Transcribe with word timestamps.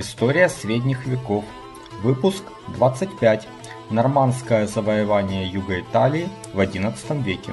История 0.00 0.48
средних 0.48 1.08
веков. 1.08 1.44
Выпуск 2.04 2.44
25. 2.76 3.48
Нормандское 3.90 4.68
завоевание 4.68 5.48
юга 5.48 5.80
Италии 5.80 6.28
в 6.54 6.60
XI 6.60 7.20
веке. 7.24 7.52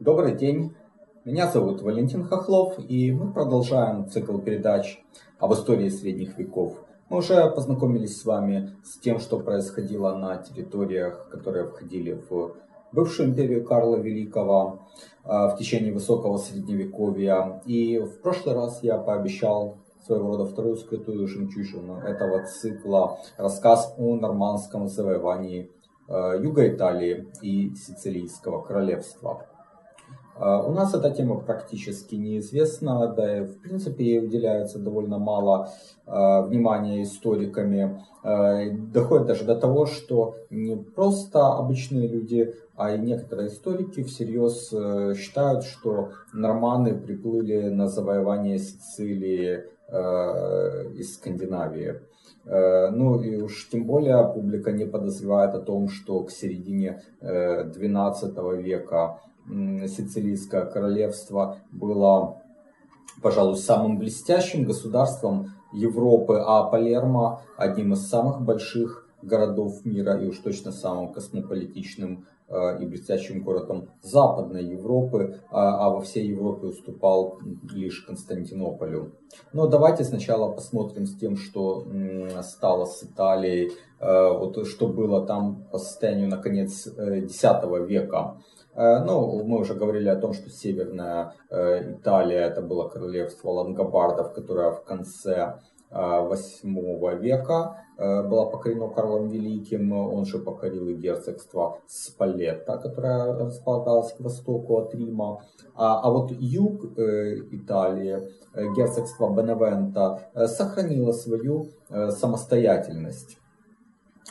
Добрый 0.00 0.34
день. 0.34 0.74
Меня 1.24 1.46
зовут 1.46 1.82
Валентин 1.82 2.24
Хохлов, 2.24 2.80
и 2.80 3.12
мы 3.12 3.32
продолжаем 3.32 4.08
цикл 4.08 4.38
передач 4.38 5.00
об 5.38 5.52
истории 5.52 5.88
средних 5.88 6.36
веков. 6.36 6.84
Мы 7.08 7.18
уже 7.18 7.48
познакомились 7.48 8.20
с 8.20 8.24
вами 8.24 8.74
с 8.82 8.98
тем, 8.98 9.20
что 9.20 9.38
происходило 9.38 10.16
на 10.16 10.36
территориях, 10.38 11.28
которые 11.30 11.68
входили 11.68 12.20
в 12.28 12.56
бывшую 12.94 13.30
империю 13.30 13.64
Карла 13.64 13.96
Великого 13.96 14.80
э, 15.24 15.28
в 15.28 15.56
течение 15.58 15.92
высокого 15.92 16.38
средневековья. 16.38 17.60
И 17.66 17.98
в 17.98 18.20
прошлый 18.22 18.54
раз 18.54 18.82
я 18.82 18.98
пообещал 18.98 19.78
своего 20.06 20.28
рода 20.36 20.46
вторую 20.46 20.76
скрытую 20.76 21.26
жемчужину 21.26 21.98
этого 21.98 22.44
цикла, 22.46 23.18
рассказ 23.36 23.94
о 23.98 24.16
нормандском 24.16 24.88
завоевании 24.88 25.70
э, 26.08 26.40
юга 26.42 26.68
Италии 26.68 27.26
и 27.42 27.74
Сицилийского 27.74 28.62
королевства. 28.62 29.46
Э, 30.36 30.62
у 30.66 30.72
нас 30.72 30.94
эта 30.94 31.10
тема 31.10 31.40
практически 31.40 32.14
неизвестна, 32.14 33.06
да 33.08 33.38
и 33.38 33.40
в 33.42 33.60
принципе 33.60 34.04
ей 34.04 34.24
уделяется 34.24 34.78
довольно 34.78 35.18
мало 35.18 35.70
внимания 36.06 37.02
историками. 37.02 38.02
Доходит 38.92 39.26
даже 39.26 39.44
до 39.44 39.56
того, 39.56 39.86
что 39.86 40.36
не 40.50 40.76
просто 40.76 41.54
обычные 41.54 42.08
люди 42.08 42.54
а 42.76 42.92
и 42.92 42.98
некоторые 42.98 43.48
историки 43.48 44.02
всерьез 44.02 44.72
э, 44.72 45.14
считают, 45.16 45.64
что 45.64 46.10
норманы 46.32 46.94
приплыли 46.98 47.68
на 47.68 47.86
завоевание 47.86 48.58
Сицилии 48.58 49.64
э, 49.88 50.92
из 50.94 51.14
Скандинавии. 51.14 52.00
Э, 52.44 52.90
ну 52.90 53.20
и 53.22 53.40
уж 53.40 53.68
тем 53.70 53.84
более 53.84 54.28
публика 54.34 54.72
не 54.72 54.86
подозревает 54.86 55.54
о 55.54 55.60
том, 55.60 55.88
что 55.88 56.24
к 56.24 56.32
середине 56.32 57.00
XII 57.20 58.60
века 58.60 59.20
Сицилийское 59.46 60.64
королевство 60.64 61.58
было, 61.70 62.42
пожалуй, 63.22 63.56
самым 63.56 63.98
блестящим 63.98 64.64
государством 64.64 65.52
Европы, 65.72 66.42
а 66.44 66.64
Палермо 66.64 67.42
одним 67.56 67.92
из 67.92 68.08
самых 68.08 68.42
больших 68.42 69.08
городов 69.22 69.84
мира 69.84 70.20
и 70.20 70.28
уж 70.28 70.38
точно 70.38 70.72
самым 70.72 71.12
космополитичным 71.12 72.26
Э, 72.46 72.78
и 72.78 72.84
блестящим 72.84 73.42
городом 73.42 73.88
Западной 74.02 74.64
Европы, 74.64 75.40
а, 75.50 75.86
а 75.86 75.90
во 75.90 76.02
всей 76.02 76.28
Европе 76.28 76.66
уступал 76.66 77.38
лишь 77.72 78.02
Константинополю. 78.02 79.12
Но 79.54 79.66
давайте 79.66 80.04
сначала 80.04 80.52
посмотрим 80.52 81.06
с 81.06 81.16
тем, 81.16 81.36
что 81.36 81.86
стало 82.42 82.84
с 82.84 83.02
Италией, 83.02 83.72
э, 83.98 84.28
вот 84.38 84.66
что 84.66 84.88
было 84.88 85.26
там 85.26 85.64
по 85.72 85.78
состоянию 85.78 86.28
на 86.28 86.36
конец 86.36 86.86
X 86.86 87.44
э, 87.44 87.86
века. 87.86 88.36
Ну, 88.76 89.44
мы 89.44 89.60
уже 89.60 89.74
говорили 89.74 90.08
о 90.08 90.16
том, 90.16 90.32
что 90.32 90.50
Северная 90.50 91.32
Италия 91.50 92.40
это 92.40 92.60
было 92.60 92.88
королевство 92.88 93.50
лангобардов, 93.50 94.32
которое 94.32 94.72
в 94.72 94.82
конце 94.84 95.60
VIII 95.94 97.18
века 97.20 97.76
э, 97.96 98.22
была 98.22 98.46
покорена 98.46 98.88
Карлом 98.88 99.28
Великим, 99.28 99.92
он 99.92 100.24
же 100.24 100.38
покорил 100.38 100.88
и 100.88 100.94
герцогство 100.94 101.78
Спалетта, 101.86 102.78
которое 102.78 103.32
располагалось 103.34 104.12
к 104.12 104.20
востоку 104.20 104.78
от 104.78 104.94
Рима. 104.94 105.42
А, 105.76 106.00
а 106.00 106.10
вот 106.10 106.32
юг 106.32 106.98
э, 106.98 107.36
Италии, 107.52 108.28
э, 108.54 108.72
герцогство 108.74 109.30
Беневента, 109.30 110.30
сохранило 110.46 111.12
свою 111.12 111.68
самостоятельность. 112.10 113.38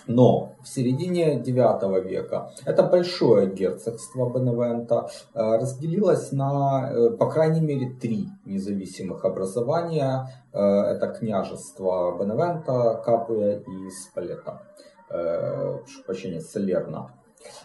Но 0.08 0.56
в 0.62 0.68
середине 0.68 1.40
IX 1.40 2.02
века 2.02 2.52
это 2.66 2.84
большое 2.84 3.50
герцогство 3.50 4.30
Беневента 4.30 5.10
э, 5.34 5.40
разделилось 5.40 6.32
на, 6.32 6.92
э, 6.92 7.10
по 7.12 7.30
крайней 7.30 7.62
мере, 7.62 7.90
три 7.90 8.28
независимых 8.46 9.24
образования. 9.24 10.28
Э, 10.52 10.60
это 10.60 11.08
княжество 11.08 12.18
Беневента, 12.20 13.02
Капуя 13.06 13.60
и 13.60 13.90
Спалета. 13.90 14.62
Прошу 15.10 16.04
прощения, 16.08 16.42
Салерна. 16.42 17.14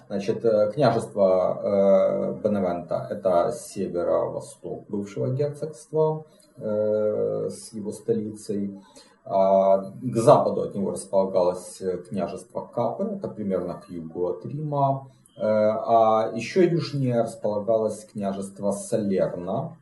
Значит, 0.09 0.43
княжество 0.75 2.39
Беневента– 2.45 3.07
это 3.11 3.53
северо-восток 3.53 4.87
бывшего 4.89 5.33
герцогства 5.33 6.27
с 6.59 7.73
его 7.73 7.93
столицей. 7.93 8.83
А, 9.31 9.93
к 10.01 10.17
западу 10.17 10.63
от 10.63 10.75
него 10.75 10.93
располагалось 10.93 11.83
э, 11.83 11.99
княжество 11.99 12.63
Капы, 12.63 13.05
это 13.05 13.29
примерно 13.29 13.75
к 13.75 13.91
югу 13.91 14.29
от 14.29 14.47
Рима. 14.47 15.11
Э, 15.37 15.43
а 15.43 16.33
еще 16.35 16.67
южнее 16.67 17.21
располагалось 17.21 18.07
княжество 18.07 18.71
Салерна. 18.71 19.77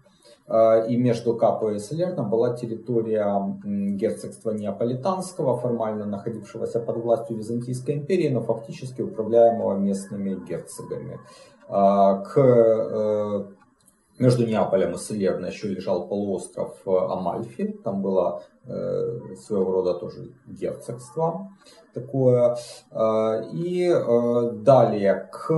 Э, 0.48 0.88
и 0.88 0.96
между 0.96 1.36
Капой 1.36 1.76
и 1.76 1.78
Салерно 1.78 2.24
была 2.24 2.56
территория 2.56 3.56
герцогства 3.64 4.50
Неаполитанского, 4.50 5.56
формально 5.58 6.06
находившегося 6.06 6.80
под 6.80 6.96
властью 6.96 7.36
Византийской 7.36 7.94
империи, 7.94 8.28
но 8.28 8.40
фактически 8.40 9.02
управляемого 9.02 9.76
местными 9.76 10.44
герцогами. 10.44 11.20
К 11.68 13.46
между 14.18 14.46
Неаполем 14.46 14.92
и 14.92 14.98
Салерно 14.98 15.46
еще 15.46 15.68
лежал 15.68 16.08
полуостров 16.08 16.76
Амальфи, 16.86 17.78
там 17.84 18.02
было 18.02 18.42
Э, 18.68 19.36
своего 19.36 19.70
рода 19.70 19.94
тоже 19.94 20.30
герцогство 20.48 21.52
такое. 21.94 22.56
Э, 22.90 23.48
и 23.52 23.88
э, 23.88 24.50
далее 24.54 25.28
к 25.30 25.52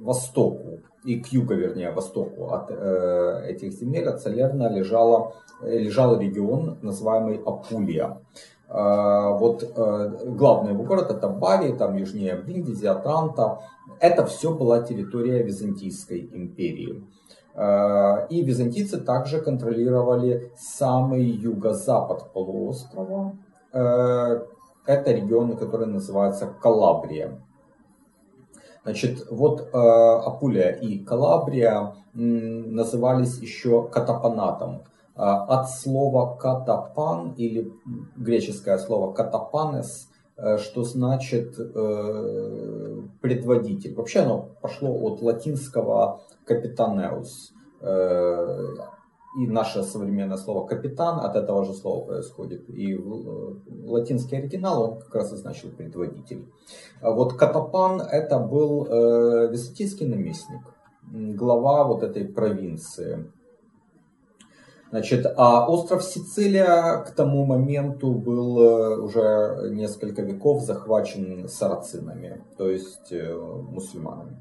востоку 0.00 0.80
и 1.04 1.18
к 1.18 1.26
югу, 1.28 1.54
вернее, 1.54 1.90
востоку 1.90 2.52
от 2.52 2.70
этих 2.70 3.72
земель, 3.72 4.06
от 4.06 4.20
Салерна, 4.20 4.68
лежала, 4.68 5.32
лежал 5.62 6.20
регион, 6.20 6.78
называемый 6.82 7.40
Апулия. 7.44 8.18
Вот 8.72 9.64
главный 9.74 10.72
его 10.72 10.84
город 10.84 11.10
это 11.10 11.28
Бави, 11.28 11.72
там 11.72 11.96
южнее 11.96 12.36
Бриндизи, 12.36 12.86
Атранта. 12.86 13.58
Это 13.98 14.24
все 14.26 14.54
была 14.54 14.80
территория 14.82 15.42
Византийской 15.42 16.30
империи. 16.32 17.02
Э, 17.54 18.28
и 18.28 18.42
византийцы 18.42 19.00
также 19.00 19.40
контролировали 19.40 20.52
самый 20.56 21.24
юго-запад 21.24 22.32
полуострова. 22.32 23.36
Это 23.72 25.12
регион, 25.12 25.56
который 25.56 25.86
называется 25.86 26.46
Калабрия. 26.60 27.40
Значит, 28.82 29.26
вот 29.30 29.68
Апулия 29.72 30.70
и 30.70 30.98
Калабрия 31.04 31.94
назывались 32.14 33.38
еще 33.38 33.88
катапанатом. 33.88 34.82
От 35.14 35.70
слова 35.70 36.36
катапан 36.36 37.34
или 37.36 37.72
греческое 38.16 38.78
слово 38.78 39.12
катапанес, 39.12 40.08
что 40.58 40.84
значит 40.84 41.56
предводитель. 43.20 43.94
Вообще 43.94 44.20
оно 44.20 44.48
пошло 44.62 44.92
от 44.92 45.20
латинского 45.20 46.20
капитанеус. 46.44 47.52
Э, 47.80 48.74
и 49.38 49.46
наше 49.46 49.84
современное 49.84 50.36
слово 50.36 50.66
капитан 50.66 51.20
от 51.20 51.36
этого 51.36 51.64
же 51.64 51.72
слова 51.72 52.04
происходит. 52.04 52.68
И 52.68 52.94
э, 52.94 52.98
латинский 53.84 54.38
оригинал, 54.38 54.82
он 54.82 54.98
как 55.00 55.14
раз 55.14 55.32
и 55.32 55.36
значил 55.36 55.70
предводитель. 55.70 56.50
А 57.00 57.12
вот 57.12 57.34
Катапан 57.34 58.00
это 58.00 58.40
был 58.40 58.86
э, 58.86 59.48
византийский 59.52 60.08
наместник, 60.08 60.62
глава 61.12 61.84
вот 61.84 62.02
этой 62.02 62.24
провинции. 62.24 63.30
Значит, 64.90 65.24
а 65.36 65.68
остров 65.68 66.02
Сицилия 66.02 67.04
к 67.04 67.12
тому 67.12 67.46
моменту 67.46 68.12
был 68.12 69.04
уже 69.04 69.70
несколько 69.70 70.22
веков 70.22 70.62
захвачен 70.62 71.48
сарацинами, 71.48 72.42
то 72.56 72.68
есть 72.68 73.12
мусульманами. 73.12 74.36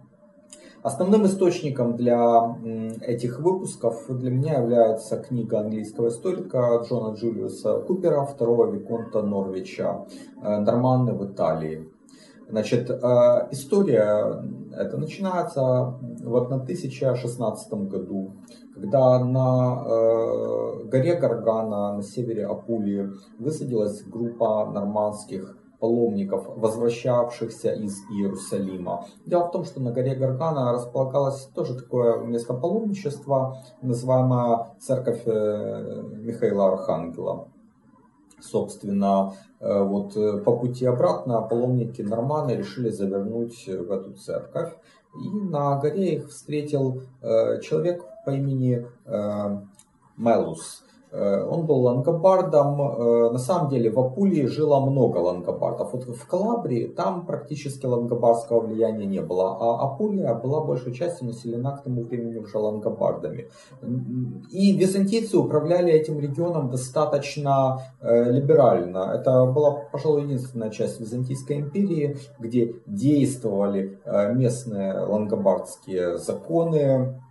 Основным 0.81 1.25
источником 1.25 1.98
для 1.98 2.56
этих 3.01 3.40
выпусков 3.40 4.06
для 4.07 4.31
меня 4.31 4.60
является 4.60 5.18
книга 5.18 5.60
английского 5.60 6.07
историка 6.07 6.81
Джона 6.88 7.16
Джулиуса 7.16 7.81
Купера, 7.81 8.24
второго 8.24 8.72
виконта 8.72 9.22
Норвича 9.22 10.06
э, 10.42 10.60
«Норманны 10.60 11.13
в 11.13 11.25
Италии». 11.25 11.90
Значит, 12.48 12.90
э, 12.90 12.95
история 13.52 14.42
это 14.74 14.98
начинается 14.98 16.00
в 16.02 16.36
1016 16.38 17.74
году, 17.90 18.31
когда 18.80 19.20
на 19.20 19.84
э, 19.86 20.84
горе 20.86 21.16
Гаргана 21.16 21.98
на 21.98 22.02
севере 22.02 22.46
Апулии 22.46 23.10
высадилась 23.38 24.04
группа 24.04 24.72
нормандских 24.72 25.58
паломников, 25.80 26.46
возвращавшихся 26.56 27.74
из 27.74 28.00
Иерусалима. 28.10 29.06
Дело 29.26 29.48
в 29.48 29.52
том, 29.52 29.66
что 29.66 29.81
на 29.81 29.92
горе 29.92 30.16
Гаргана 30.16 30.72
располагалось 30.72 31.50
тоже 31.54 31.76
такое 31.76 32.20
место 32.20 32.54
паломничества, 32.54 33.58
называемое 33.81 34.68
церковь 34.80 35.24
э, 35.26 36.04
Михаила 36.14 36.74
Архангела. 36.74 37.50
Собственно, 38.42 39.34
э, 39.60 39.84
вот 39.84 40.14
по 40.46 40.56
пути 40.58 40.86
обратно 40.86 41.42
паломники 41.42 42.02
норманы 42.02 42.52
решили 42.52 42.90
завернуть 42.90 43.68
в 43.68 43.92
эту 43.92 44.14
церковь. 44.14 44.74
И 45.16 45.30
на 45.30 45.78
горе 45.78 46.16
их 46.16 46.30
встретил 46.30 47.04
человек 47.22 48.04
по 48.26 48.32
имени 48.32 48.86
Мелус. 50.18 50.84
Э, 51.12 51.44
он 51.44 51.66
был 51.66 51.82
лангобардом. 51.82 52.82
Э, 52.82 53.32
на 53.32 53.40
самом 53.40 53.70
деле 53.70 53.90
в 53.90 54.00
Апулии 54.00 54.46
жило 54.46 54.80
много 54.80 55.18
лангобардов. 55.18 55.94
Вот 55.94 56.04
в 56.04 56.28
Калабрии 56.28 56.88
там 56.88 57.26
практически 57.26 57.86
лангобардского 57.86 58.62
влияния 58.62 59.06
не 59.06 59.22
было. 59.22 59.58
А 59.60 59.86
Апулия 59.86 60.36
была 60.36 60.64
большей 60.64 60.94
частью 60.94 61.28
населена 61.28 61.78
к 61.78 61.84
тому 61.84 62.04
времени 62.04 62.38
уже 62.38 62.58
лангобардами. 62.58 63.48
И 64.52 64.78
византийцы 64.78 65.38
управляли 65.38 65.92
этим 65.92 66.20
регионом 66.20 66.70
достаточно 66.70 67.82
э, 68.02 68.32
либерально. 68.32 69.12
Это 69.16 69.46
была, 69.46 69.72
пожалуй, 69.92 70.24
единственная 70.24 70.70
часть 70.70 71.00
Византийской 71.00 71.60
империи, 71.60 72.18
где 72.40 72.76
действовали 72.86 74.00
местные 74.34 75.00
лангобардские 75.00 76.18
законы, 76.18 77.22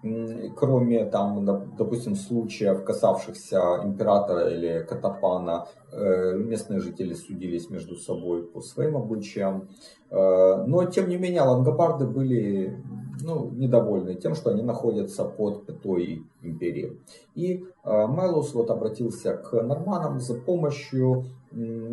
кроме 0.57 1.05
там, 1.05 1.45
допустим, 1.77 2.17
случаев, 2.17 2.85
касавшихся 2.85 3.68
императора 3.85 4.49
или 4.49 4.85
Катапана, 4.89 5.67
э, 5.93 6.35
местные 6.37 6.81
жители 6.81 7.15
судились 7.15 7.71
между 7.71 7.97
собой 7.97 8.43
по 8.43 8.61
своим 8.61 8.97
обычаям. 8.97 9.69
Э, 10.11 10.65
но, 10.67 10.85
тем 10.85 11.09
не 11.09 11.17
менее, 11.17 11.43
лангобарды 11.43 12.07
были 12.07 12.77
ну, 13.23 13.51
недовольны 13.51 14.15
тем, 14.15 14.35
что 14.35 14.51
они 14.51 14.63
находятся 14.63 15.25
под 15.25 15.67
пятой 15.67 16.25
империи. 16.43 16.99
И 17.35 17.65
э, 17.85 18.07
Майлус 18.07 18.55
вот 18.55 18.71
обратился 18.71 19.35
к 19.35 19.53
норманам 19.63 20.21
за 20.21 20.35
помощью, 20.35 21.25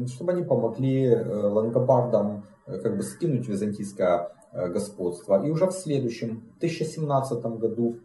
чтобы 0.07 0.33
они 0.33 0.44
помогли 0.44 1.16
лангобардам 1.16 2.44
как 2.66 2.98
бы 2.98 3.04
скинуть 3.04 3.48
византийское 3.48 4.31
господство. 4.51 5.45
И 5.45 5.50
уже 5.50 5.68
в 5.68 5.71
следующем, 5.71 6.44
1017 6.57 7.42
году, 7.57 7.95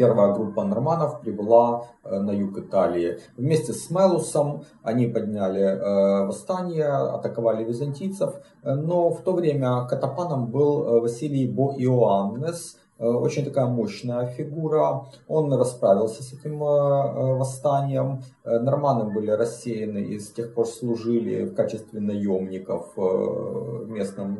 Первая 0.00 0.32
группа 0.32 0.64
норманов 0.64 1.20
прибыла 1.20 1.84
э, 2.04 2.18
на 2.18 2.30
юг 2.30 2.56
Италии. 2.56 3.18
Вместе 3.36 3.74
с 3.74 3.90
Мелусом 3.90 4.64
они 4.82 5.06
подняли 5.06 5.60
э, 5.60 6.26
восстание, 6.26 6.86
атаковали 6.86 7.64
византийцев, 7.64 8.30
но 8.62 9.10
в 9.10 9.20
то 9.20 9.34
время 9.34 9.84
катапаном 9.84 10.46
был 10.46 10.84
э, 10.84 11.00
Василий 11.00 11.46
Бо 11.46 11.74
Иоаннес, 11.76 12.78
очень 12.98 13.44
такая 13.44 13.66
мощная 13.66 14.26
фигура. 14.26 15.06
Он 15.26 15.52
расправился 15.54 16.22
с 16.22 16.34
этим 16.34 16.58
восстанием. 16.58 18.22
Норманы 18.44 19.10
были 19.10 19.30
рассеяны 19.30 20.00
и 20.00 20.18
с 20.18 20.30
тех 20.32 20.52
пор 20.52 20.66
служили 20.66 21.44
в 21.44 21.54
качестве 21.54 21.98
наемников 21.98 22.94
местным 23.88 24.38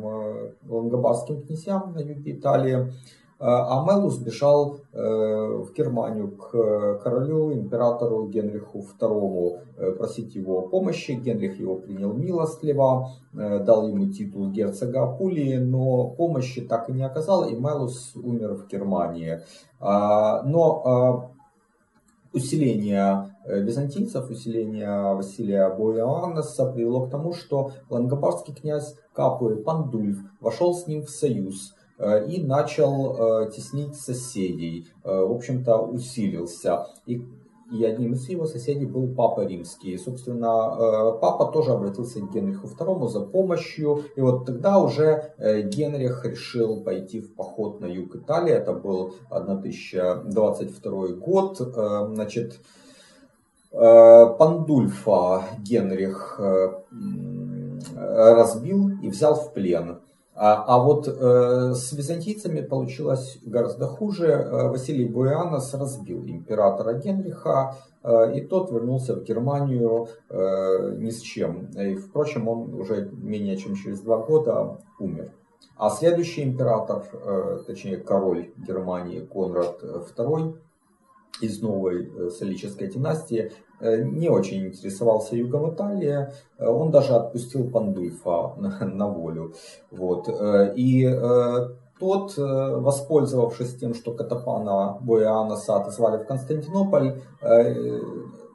лангобардским 0.69 1.41
князьям 1.41 1.93
на 1.95 2.01
юге 2.01 2.33
Италии. 2.33 2.91
А 3.43 3.83
Мелус 3.83 4.19
бежал 4.19 4.77
э, 4.93 4.99
в 4.99 5.73
Германию 5.73 6.29
к 6.29 6.99
королю, 7.03 7.51
императору 7.51 8.27
Генриху 8.27 8.85
II, 8.99 9.59
э, 9.77 9.91
просить 9.93 10.35
его 10.35 10.61
помощи. 10.61 11.13
Генрих 11.13 11.59
его 11.59 11.77
принял 11.77 12.13
милостливо, 12.13 13.09
э, 13.33 13.63
дал 13.63 13.87
ему 13.87 14.11
титул 14.11 14.51
герцога 14.51 15.01
Апулии, 15.05 15.57
но 15.57 16.09
помощи 16.09 16.61
так 16.61 16.89
и 16.89 16.93
не 16.93 17.01
оказал, 17.01 17.45
и 17.45 17.55
Мелус 17.55 18.15
умер 18.15 18.53
в 18.53 18.67
Германии. 18.67 19.41
А, 19.79 20.43
но 20.43 20.83
а, 20.85 21.31
усиление 22.33 23.35
византийцев, 23.47 24.29
усиление 24.29 25.15
Василия 25.15 25.67
Боианнеса 25.67 26.71
привело 26.71 27.07
к 27.07 27.09
тому, 27.09 27.33
что 27.33 27.71
лангобардский 27.89 28.53
князь 28.53 28.95
Капуэ 29.13 29.55
Пандульф 29.55 30.19
вошел 30.39 30.75
с 30.75 30.85
ним 30.85 31.01
в 31.01 31.09
союз– 31.09 31.73
Э, 31.80 31.80
и 32.27 32.41
начал 32.41 33.43
э, 33.43 33.51
теснить 33.51 33.95
соседей, 33.95 34.87
э, 35.03 35.09
в 35.09 35.31
общем-то 35.31 35.77
усилился. 35.77 36.87
И 37.05 37.21
и 37.71 37.85
одним 37.85 38.13
из 38.15 38.27
его 38.27 38.45
соседей 38.47 38.85
был 38.85 39.07
Папа 39.15 39.45
Римский. 39.45 39.93
И, 39.93 39.97
собственно, 39.97 41.17
Папа 41.21 41.45
тоже 41.53 41.71
обратился 41.71 42.19
к 42.19 42.29
Генриху 42.29 42.67
II 42.67 43.07
за 43.07 43.21
помощью. 43.21 44.03
И 44.17 44.21
вот 44.21 44.45
тогда 44.45 44.77
уже 44.77 45.31
Генрих 45.37 46.25
решил 46.25 46.83
пойти 46.83 47.21
в 47.21 47.33
поход 47.33 47.79
на 47.79 47.85
юг 47.85 48.13
Италии. 48.17 48.51
Это 48.51 48.73
был 48.73 49.15
1022 49.29 51.07
год. 51.13 51.59
Значит, 51.59 52.59
Пандульфа 53.71 55.43
Генрих 55.59 56.41
разбил 57.95 58.89
и 59.01 59.07
взял 59.07 59.35
в 59.35 59.53
плен. 59.53 60.01
А, 60.33 60.63
а 60.63 60.79
вот 60.79 61.07
э, 61.07 61.73
с 61.73 61.91
византийцами 61.91 62.61
получилось 62.61 63.37
гораздо 63.43 63.87
хуже. 63.87 64.27
Э, 64.27 64.69
Василий 64.69 65.05
Буянос 65.05 65.73
разбил 65.73 66.25
императора 66.25 66.93
Генриха, 66.93 67.75
э, 68.01 68.37
и 68.37 68.41
тот 68.41 68.71
вернулся 68.71 69.15
в 69.15 69.23
Германию 69.23 70.07
э, 70.29 70.95
ни 70.97 71.09
с 71.09 71.19
чем. 71.19 71.65
И, 71.71 71.95
впрочем, 71.95 72.47
он 72.47 72.73
уже 72.73 73.09
менее 73.11 73.57
чем 73.57 73.75
через 73.75 73.99
два 73.99 74.17
года 74.19 74.77
умер. 74.99 75.31
А 75.75 75.89
следующий 75.89 76.43
император, 76.43 77.03
э, 77.11 77.59
точнее 77.67 77.97
король 77.97 78.51
Германии 78.55 79.19
Конрад 79.19 79.83
II, 79.83 80.55
из 81.39 81.61
новой 81.61 82.05
э, 82.05 82.29
солической 82.29 82.87
династии, 82.87 83.51
э, 83.79 84.03
не 84.03 84.29
очень 84.29 84.67
интересовался 84.67 85.35
югом 85.35 85.73
Италии. 85.73 86.27
Э, 86.57 86.67
он 86.67 86.91
даже 86.91 87.13
отпустил 87.13 87.69
Пандульфа 87.69 88.55
на, 88.57 88.85
на 88.85 89.07
волю. 89.07 89.53
Вот. 89.91 90.29
И 90.75 91.19
тот, 91.99 92.35
воспользовавшись 92.35 93.75
тем, 93.75 93.93
что 93.93 94.11
Катапана 94.11 94.97
Бояноса 95.01 95.75
отозвали 95.75 96.23
в 96.23 96.25
Константинополь, 96.25 97.21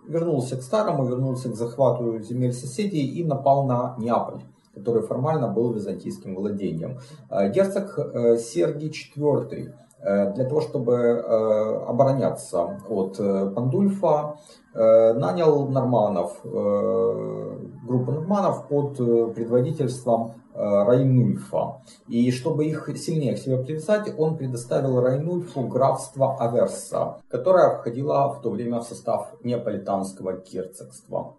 вернулся 0.08 0.56
к 0.56 0.62
старому, 0.62 1.06
вернулся 1.06 1.48
к 1.48 1.54
захвату 1.54 2.18
земель 2.18 2.52
соседей 2.52 3.06
и 3.06 3.24
напал 3.24 3.66
на 3.66 3.94
Неаполь 3.98 4.42
который 4.74 5.00
формально 5.00 5.48
был 5.48 5.72
византийским 5.72 6.34
владением. 6.34 6.98
Герцог 7.30 7.94
Сергий 8.38 8.90
IV 8.90 9.72
для 10.02 10.44
того, 10.44 10.60
чтобы 10.60 10.92
э, 10.92 11.84
обороняться 11.88 12.78
от 12.88 13.18
э, 13.18 13.50
Пандульфа, 13.54 14.38
нанял 14.74 15.68
норманов, 15.68 16.38
группу 16.42 18.12
норманов 18.12 18.68
под 18.68 18.98
предводительством 19.34 20.34
Райнульфа. 20.54 21.80
И 22.08 22.30
чтобы 22.30 22.66
их 22.66 22.90
сильнее 22.98 23.36
к 23.36 23.38
себе 23.38 23.56
привязать, 23.56 24.12
он 24.18 24.36
предоставил 24.36 25.00
Райнульфу 25.00 25.62
графство 25.62 26.36
Аверса, 26.38 27.22
которое 27.28 27.78
входило 27.78 28.34
в 28.34 28.42
то 28.42 28.50
время 28.50 28.80
в 28.80 28.84
состав 28.84 29.32
неаполитанского 29.42 30.42
герцогства. 30.42 31.36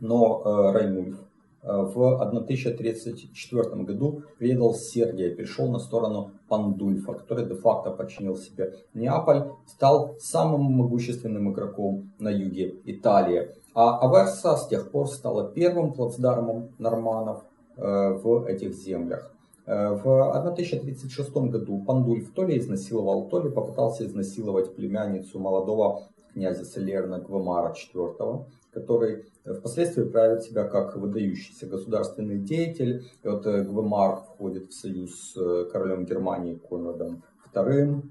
Но 0.00 0.42
Райнульф 0.72 1.20
в 1.62 2.20
1034 2.20 3.84
году 3.84 4.22
предал 4.38 4.74
Сергия, 4.74 5.34
перешел 5.34 5.70
на 5.70 5.78
сторону 5.78 6.32
Пандульфа, 6.48 7.12
который 7.12 7.46
де-факто 7.46 7.90
подчинил 7.92 8.36
себе 8.36 8.74
Неаполь, 8.94 9.52
стал 9.66 10.16
самым 10.18 10.62
могущественным 10.62 11.52
игроком 11.52 12.12
на 12.18 12.30
юге 12.30 12.74
Италии. 12.84 13.50
А 13.74 13.98
Аверса 14.00 14.56
с 14.56 14.66
тех 14.68 14.90
пор 14.90 15.08
стала 15.08 15.50
первым 15.50 15.92
плацдармом 15.92 16.70
норманов 16.78 17.44
э, 17.76 18.12
в 18.12 18.44
этих 18.46 18.74
землях. 18.74 19.32
Э, 19.64 19.94
в 19.94 20.30
1036 20.30 21.30
году 21.32 21.82
Пандульф 21.86 22.32
то 22.34 22.44
ли 22.44 22.58
изнасиловал, 22.58 23.28
то 23.28 23.40
ли 23.40 23.50
попытался 23.50 24.04
изнасиловать 24.04 24.74
племянницу 24.74 25.38
молодого 25.38 26.02
князя 26.32 26.64
Салерна 26.64 27.18
Гвамара 27.18 27.72
IV, 27.72 28.44
который 28.72 29.24
впоследствии 29.44 30.04
проявит 30.04 30.42
себя 30.42 30.64
как 30.64 30.96
выдающийся 30.96 31.66
государственный 31.66 32.38
деятель. 32.38 33.04
И 33.22 33.28
вот 33.28 33.46
э, 33.46 33.62
Гвемар 33.64 34.22
входит 34.22 34.70
в 34.70 34.74
союз 34.74 35.32
с 35.32 35.36
э, 35.36 35.68
королем 35.70 36.04
Германии 36.04 36.54
Конрадом 36.54 37.22
II. 37.52 38.02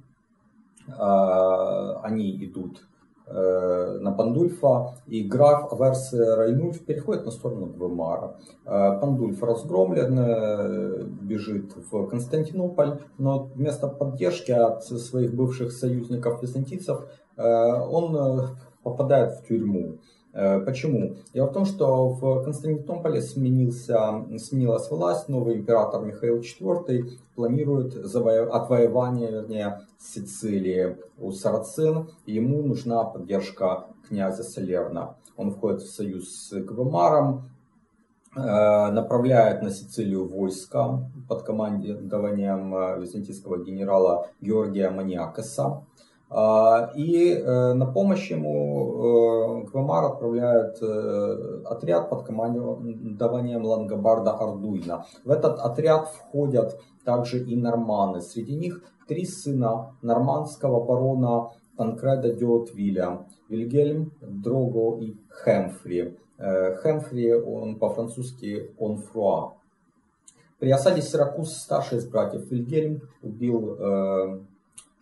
А, 0.98 2.02
они 2.02 2.44
идут 2.46 2.86
э, 3.28 3.98
на 4.02 4.12
Пандульфа, 4.12 4.98
и 5.08 5.24
граф 5.24 5.72
Аверс 5.74 6.14
Райнульф 6.14 6.86
переходит 6.86 7.26
на 7.26 7.32
сторону 7.32 7.68
Гвемара. 7.68 8.38
Пандульф 8.66 9.42
разгромлен, 9.42 11.18
бежит 11.22 11.76
в 11.76 12.08
Константинополь, 12.08 13.00
но 13.18 13.50
вместо 13.56 13.88
поддержки 13.88 14.52
от 14.52 14.84
своих 14.84 15.34
бывших 15.34 15.72
союзников 15.72 16.42
византийцев 16.42 17.08
он 17.38 18.58
попадает 18.84 19.40
в 19.40 19.48
тюрьму. 19.48 20.00
Почему? 20.34 21.18
Дело 21.34 21.48
в 21.48 21.54
том, 21.54 21.66
что 21.66 22.10
в 22.10 22.44
Константинополе 22.44 23.22
сменился, 23.22 24.26
сменилась 24.38 24.90
власть, 24.90 25.28
новый 25.28 25.56
император 25.56 26.06
Михаил 26.06 26.40
IV 26.40 27.10
планирует 27.36 27.98
отвоевание 27.98 29.30
вернее, 29.30 29.82
Сицилии 30.00 30.98
у 31.18 31.32
сарацин, 31.32 32.10
ему 32.26 32.64
нужна 32.64 33.04
поддержка 33.04 33.88
князя 34.08 34.44
Салерна. 34.44 35.16
Он 35.36 35.52
входит 35.52 35.82
в 35.82 35.94
союз 35.94 36.30
с 36.30 36.54
Гвамаром, 36.54 37.52
Э, 38.34 38.92
направляет 38.92 39.62
на 39.62 39.72
Сицилию 39.72 40.26
войска 40.26 41.02
под 41.28 41.44
командованием 41.44 42.74
э, 42.74 43.02
византийского 43.02 43.62
генерала 43.62 44.30
Георгия 44.40 44.90
Маниакаса. 44.90 45.84
Э, 46.32 46.90
и 46.96 47.44
на 47.44 47.86
помощь 47.86 48.32
ему 48.32 49.66
Гвамар 49.72 50.06
отправляет 50.06 50.82
отряд 51.66 52.10
под 52.10 52.24
командованием 52.24 53.64
Лангобарда 53.66 54.32
Ардуина. 54.32 55.06
В 55.24 55.30
этот 55.30 55.60
отряд 55.60 56.08
входят 56.08 56.80
также 57.04 57.44
и 57.44 57.56
норманы. 57.56 58.22
Среди 58.22 58.56
них 58.56 58.82
три 59.08 59.26
сына 59.26 59.96
нормандского 60.02 60.86
барона 60.86 61.52
Танкреда 61.78 62.34
Диотвиля, 62.34 63.26
Вильгельм, 63.50 64.14
Дрого 64.22 65.02
и 65.02 65.16
Хемфри. 65.44 66.18
Э, 66.38 66.76
Хэмфри, 66.76 67.34
он 67.34 67.78
по-французски 67.78 68.72
«онфруа». 68.80 69.54
При 70.60 70.70
осаде 70.70 71.02
Сиракуз 71.02 71.58
старший 71.58 71.98
из 71.98 72.08
братьев 72.08 72.50
Вильгельм 72.52 73.02
убил 73.22 73.76
э, 73.80 74.40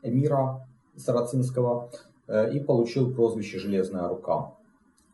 эмира 0.04 0.66
Сарацинского 0.96 1.90
э, 2.28 2.54
и 2.54 2.60
получил 2.60 3.14
прозвище 3.14 3.60
«Железная 3.60 4.08
рука». 4.08 4.54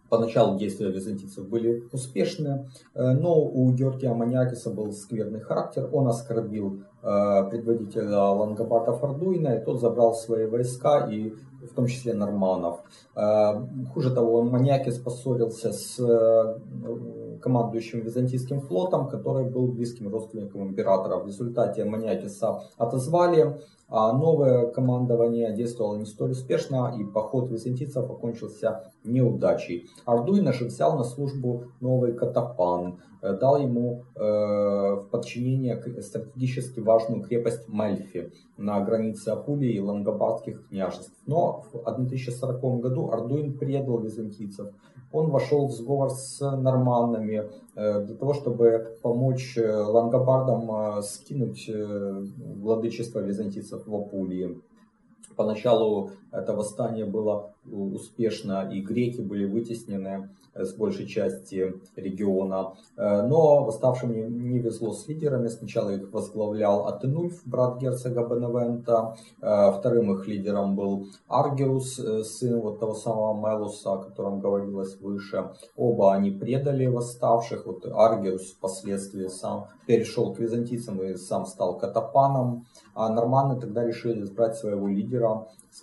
Поначалу 0.10 0.58
действия 0.58 0.91
византийцев 0.91 1.50
были 1.50 1.89
успешны, 1.91 2.70
но 2.94 3.41
у 3.41 3.72
Георгия 3.72 4.13
Маниакиса 4.13 4.70
был 4.70 4.91
скверный 4.91 5.39
характер. 5.39 5.89
Он 5.91 6.08
оскорбил 6.08 6.84
предводителя 7.01 8.15
Лангобарда 8.15 8.94
Фардуина, 8.94 9.55
и 9.55 9.65
тот 9.65 9.82
забрал 9.82 10.13
свои 10.13 10.46
войска 10.46 11.08
и 11.10 11.34
в 11.65 11.74
том 11.74 11.88
числе 11.88 12.13
норманов. 12.13 12.82
Э, 13.15 13.53
хуже 13.94 14.13
того, 14.13 14.44
Маниакис 14.44 14.98
поссорился 14.98 15.72
с 15.72 16.00
э, 16.00 16.60
командующим 17.39 18.01
византийским 18.01 18.62
флотом, 18.62 19.08
который 19.08 19.50
был 19.50 19.68
близким 19.68 20.12
родственником 20.12 20.68
императора. 20.68 21.18
В 21.18 21.27
результате 21.27 21.86
Маниакиса 21.86 22.63
отозвали, 22.77 23.60
а 23.88 24.12
новое 24.13 24.68
командование 24.68 25.54
действовало 25.56 25.98
не 25.98 26.06
столь 26.06 26.32
успешно, 26.32 26.96
и 27.00 27.04
поход 27.04 27.51
византийцев 27.51 28.10
окончился 28.10 28.92
неудачей. 29.04 29.89
Ардуин 30.06 30.51
же 30.54 30.65
взял 30.65 30.98
на 30.98 31.04
службу 31.04 31.65
новый 31.82 32.13
Катапан, 32.13 33.00
э, 33.22 33.38
дал 33.38 33.60
ему 33.60 34.06
э, 34.15 34.22
в 34.22 35.08
подчинение 35.12 35.80
стратегически 36.01 36.80
важную 36.80 37.22
крепость 37.22 37.68
Мельфи 37.68 38.32
на 38.58 38.80
границе 38.82 39.30
Апулии 39.30 39.74
и 39.74 39.80
Лангобардских 39.80 40.68
княжеств. 40.68 41.13
Но 41.27 41.65
в 41.72 41.77
1040 41.88 42.80
году 42.80 43.12
Ардуин 43.12 43.58
предал 43.58 44.00
византийцев. 44.00 44.72
Он 45.15 45.29
вошел 45.29 45.67
в 45.67 45.72
сговор 45.72 46.10
с 46.10 46.41
норманнами 46.41 47.50
э, 47.75 48.05
для 48.05 48.15
того, 48.15 48.34
чтобы 48.34 48.98
помочь 49.01 49.57
э, 49.57 49.65
лангобардам 49.65 51.01
скинуть 51.03 51.72
владычество 52.38 53.19
византийцев 53.19 53.88
в 53.88 53.95
Апулии. 53.95 54.62
Поначалу 55.36 56.12
это 56.32 56.54
восстание 56.54 57.06
было 57.06 57.54
успешно, 57.72 58.70
и 58.72 58.82
греки 58.82 59.22
были 59.22 59.46
вытеснены 59.46 60.30
с 60.56 60.74
большей 60.74 61.06
части 61.06 61.74
региона. 61.96 62.74
Э, 62.96 63.22
но 63.24 63.63
восставшим 63.63 64.13
не, 64.13 64.60
везло 64.60 64.94
с 64.94 65.08
лидерами. 65.08 65.48
Сначала 65.48 65.89
их 65.89 66.12
возглавлял 66.13 66.88
Атенульф, 66.88 67.42
брат 67.46 67.80
герцога 67.80 68.25
Беневента. 68.25 69.18
Э, 69.42 69.72
вторым 69.77 70.13
их 70.13 70.27
лидером 70.27 70.75
был 70.75 71.08
Аргерус, 71.27 72.00
э, 72.00 72.24
сын 72.24 72.62
вот 72.62 72.80
того 72.80 72.94
самого 72.94 73.34
Мелуса, 73.36 73.94
о 73.94 73.98
котором 73.98 74.39
говорилось 74.39 74.98
выше. 75.01 75.51
Оба 75.75 76.13
они 76.13 76.32
предали 76.32 76.86
восставших. 76.86 77.65
Вот 77.65 77.86
Аргерус 77.86 78.54
впоследствии 78.54 79.27
сам 79.27 79.68
перешел 79.86 80.34
к 80.34 80.39
византийцам 80.39 81.01
и 81.01 81.15
сам 81.15 81.46
стал 81.46 81.77
катапаном. 81.77 82.65
А 82.94 83.10
норманы 83.10 83.60
тогда 83.60 83.84
решили 83.84 84.24
избрать 84.24 84.56
своего 84.56 84.88
лидера, 84.88 85.25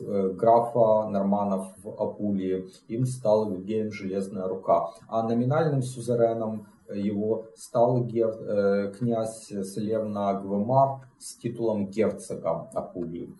графа 0.00 1.08
норманов 1.08 1.68
в 1.82 1.88
Апулии. 1.90 2.66
Им 2.88 3.06
стал 3.06 3.50
Вильгельм 3.50 3.92
Железная 3.92 4.48
Рука. 4.48 4.90
А 5.08 5.22
номинальным 5.22 5.82
сюзереном 5.82 6.66
его 6.94 7.46
стал 7.56 8.04
гер, 8.04 8.30
э, 8.30 8.92
князь 8.98 9.46
Слевна 9.46 10.34
Гвемар 10.34 11.06
с 11.18 11.36
титулом 11.36 11.88
герцога 11.88 12.68
Апулии. 12.74 13.34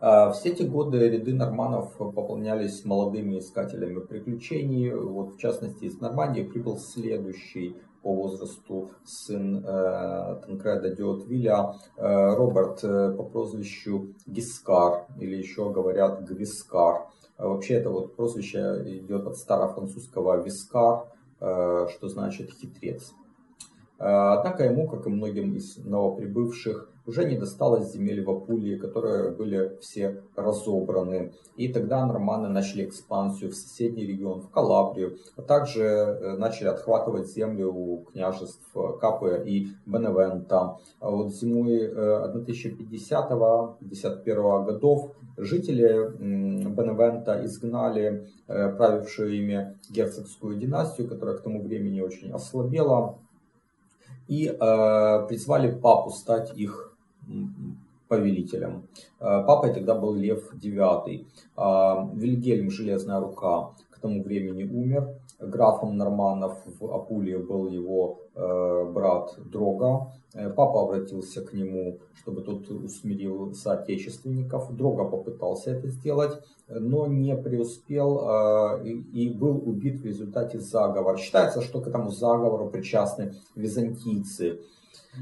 Э, 0.00 0.30
все 0.32 0.50
эти 0.50 0.62
годы 0.62 0.98
ряды 0.98 1.34
норманов 1.34 1.96
пополнялись 1.96 2.84
молодыми 2.84 3.38
искателями 3.38 4.00
приключений. 4.00 4.92
Вот, 4.92 5.34
в 5.34 5.38
частности, 5.38 5.84
из 5.84 6.00
Нормандии 6.00 6.42
прибыл 6.42 6.78
следующий 6.78 7.76
по 8.02 8.14
возрасту 8.14 8.90
сын 9.04 9.64
э, 9.64 10.40
Танкреда 10.46 10.94
Диотвиля, 10.94 11.74
э, 11.96 12.34
Роберт 12.34 12.82
э, 12.82 13.12
по 13.16 13.22
прозвищу 13.24 14.14
Гискар, 14.26 15.06
или 15.18 15.36
еще 15.36 15.70
говорят 15.70 16.22
Гвискар. 16.22 17.06
Э, 17.38 17.46
вообще 17.46 17.74
это 17.74 17.90
вот 17.90 18.16
прозвище 18.16 18.82
идет 18.86 19.26
от 19.26 19.36
старофранцузского 19.36 20.42
«вискар», 20.42 21.06
э, 21.40 21.86
что 21.90 22.08
значит 22.08 22.50
«хитрец». 22.52 23.12
Э, 24.00 24.34
однако 24.38 24.64
ему, 24.64 24.88
как 24.88 25.06
и 25.06 25.10
многим 25.10 25.54
из 25.54 25.76
новоприбывших, 25.76 26.88
уже 27.06 27.24
не 27.24 27.36
досталось 27.36 27.92
земель 27.92 28.24
в 28.24 28.30
Апулии, 28.30 28.76
которые 28.76 29.30
были 29.30 29.78
все 29.80 30.22
разобраны. 30.36 31.32
И 31.56 31.68
тогда 31.68 32.04
норманы 32.06 32.48
начали 32.48 32.84
экспансию 32.84 33.50
в 33.50 33.54
соседний 33.54 34.06
регион, 34.06 34.40
в 34.40 34.50
Калабрию, 34.50 35.18
а 35.36 35.42
также 35.42 35.82
э, 35.82 36.36
начали 36.36 36.68
отхватывать 36.68 37.30
землю 37.30 37.74
у 37.74 38.04
княжеств 38.04 38.72
Капы 39.00 39.42
и 39.46 39.68
Беневента. 39.84 40.78
А 41.00 41.10
вот 41.10 41.34
зимой 41.34 41.88
1050-51 41.88 44.64
годов 44.64 45.10
жители 45.36 46.10
Беневента 46.18 47.44
изгнали 47.44 48.28
э, 48.46 48.72
правившую 48.76 49.36
ими 49.36 49.76
герцогскую 49.90 50.56
династию, 50.56 51.08
которая 51.08 51.36
к 51.36 51.42
тому 51.42 51.60
времени 51.62 52.00
очень 52.00 52.30
ослабела, 52.30 53.18
и 54.30 54.46
э, 54.46 55.26
призвали 55.28 55.72
папу 55.72 56.10
стать 56.10 56.56
их 56.56 56.94
повелителем. 58.06 58.84
Э, 59.18 59.44
папой 59.44 59.74
тогда 59.74 59.94
был 59.94 60.14
Лев 60.14 60.54
IX. 60.54 61.26
А, 61.56 62.08
Вильгельм 62.14 62.70
Железная 62.70 63.18
Рука 63.18 63.70
тому 64.00 64.22
времени 64.22 64.64
умер. 64.64 65.14
Графом 65.38 65.96
Норманов 65.96 66.58
в 66.78 66.84
Апулии 66.92 67.36
был 67.36 67.68
его 67.68 68.20
э, 68.34 68.90
брат 68.92 69.34
Дрога. 69.38 70.12
Э, 70.34 70.50
папа 70.50 70.84
обратился 70.84 71.42
к 71.42 71.52
нему, 71.52 71.98
чтобы 72.14 72.42
тот 72.42 72.68
усмирил 72.70 73.54
соотечественников. 73.54 74.74
Дрога 74.76 75.04
попытался 75.04 75.70
это 75.70 75.88
сделать, 75.88 76.38
но 76.68 77.06
не 77.06 77.36
преуспел 77.36 78.80
и 78.84 79.28
был 79.30 79.62
убит 79.66 80.00
в 80.00 80.04
результате 80.04 80.60
заговора. 80.60 81.16
Считается, 81.16 81.62
что 81.62 81.80
к 81.80 81.88
этому 81.88 82.10
заговору 82.10 82.68
причастны 82.68 83.34
византийцы. 83.56 84.60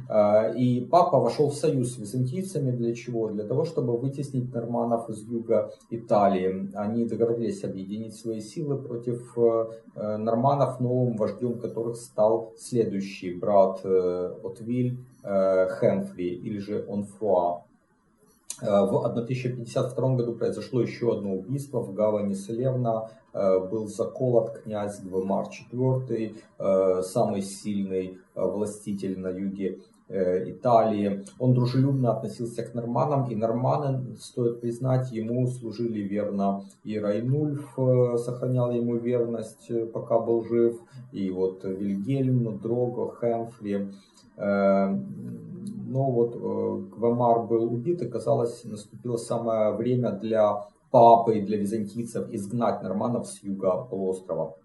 А, 0.08 0.50
и 0.50 0.80
папа 0.84 1.18
вошел 1.18 1.50
в 1.50 1.54
союз 1.54 1.94
с 1.94 1.98
византийцами 1.98 2.70
для 2.70 2.94
чего? 2.94 3.28
Для 3.28 3.44
того, 3.44 3.64
чтобы 3.64 3.96
вытеснить 3.96 4.52
норманов 4.52 5.08
из 5.08 5.22
юга 5.22 5.72
Италии. 5.90 6.70
Они 6.74 7.06
договорились 7.06 7.64
объединить 7.64 8.16
свои 8.16 8.40
силы 8.40 8.76
против 8.76 9.36
э, 9.36 10.16
норманов, 10.16 10.80
новым 10.80 11.16
вождем 11.16 11.58
которых 11.58 11.96
стал 11.96 12.52
следующий 12.58 13.34
брат 13.34 13.80
э, 13.84 14.34
Отвиль 14.44 14.98
э, 15.22 15.66
Хэмфри 15.68 16.34
или 16.34 16.58
же 16.58 16.84
Онфруа. 16.88 17.64
В 18.60 19.04
1052 19.04 20.14
году 20.16 20.34
произошло 20.34 20.80
еще 20.80 21.12
одно 21.12 21.34
убийство 21.34 21.80
в 21.80 21.94
гавани 21.94 22.34
Селевна. 22.34 23.10
Был 23.32 23.86
заколот 23.86 24.58
князь 24.62 25.00
Гвемар 25.00 25.46
IV, 25.46 27.02
самый 27.02 27.42
сильный 27.42 28.18
властитель 28.34 29.18
на 29.18 29.28
юге 29.28 29.68
э, 29.68 29.97
Италии. 30.08 31.24
Он 31.38 31.54
дружелюбно 31.54 32.12
относился 32.12 32.62
к 32.62 32.74
норманам, 32.74 33.30
и 33.30 33.34
норманы, 33.34 34.16
стоит 34.16 34.60
признать, 34.60 35.12
ему 35.12 35.46
служили 35.46 36.00
верно. 36.00 36.64
И 36.84 36.98
Райнульф 36.98 37.78
э, 37.78 38.16
сохранял 38.18 38.70
ему 38.70 38.96
верность, 38.96 39.70
э, 39.70 39.86
пока 39.86 40.18
был 40.18 40.44
жив, 40.44 40.80
и 41.12 41.30
вот 41.30 41.64
Вильгельм, 41.64 42.58
Дрого, 42.58 43.10
Хэмфри. 43.14 43.88
Но 44.36 46.10
вот 46.10 46.36
Гвамар 46.36 47.46
был 47.46 47.72
убит, 47.72 48.02
и 48.02 48.08
казалось, 48.08 48.62
наступило 48.64 49.16
самое 49.16 49.74
время 49.74 50.12
для 50.12 50.68
папой 50.90 51.42
для 51.42 51.58
византийцев 51.58 52.30
изгнать 52.30 52.82
норманов 52.82 53.26
с 53.26 53.42
юга 53.42 53.84
полуострова. 53.90 54.56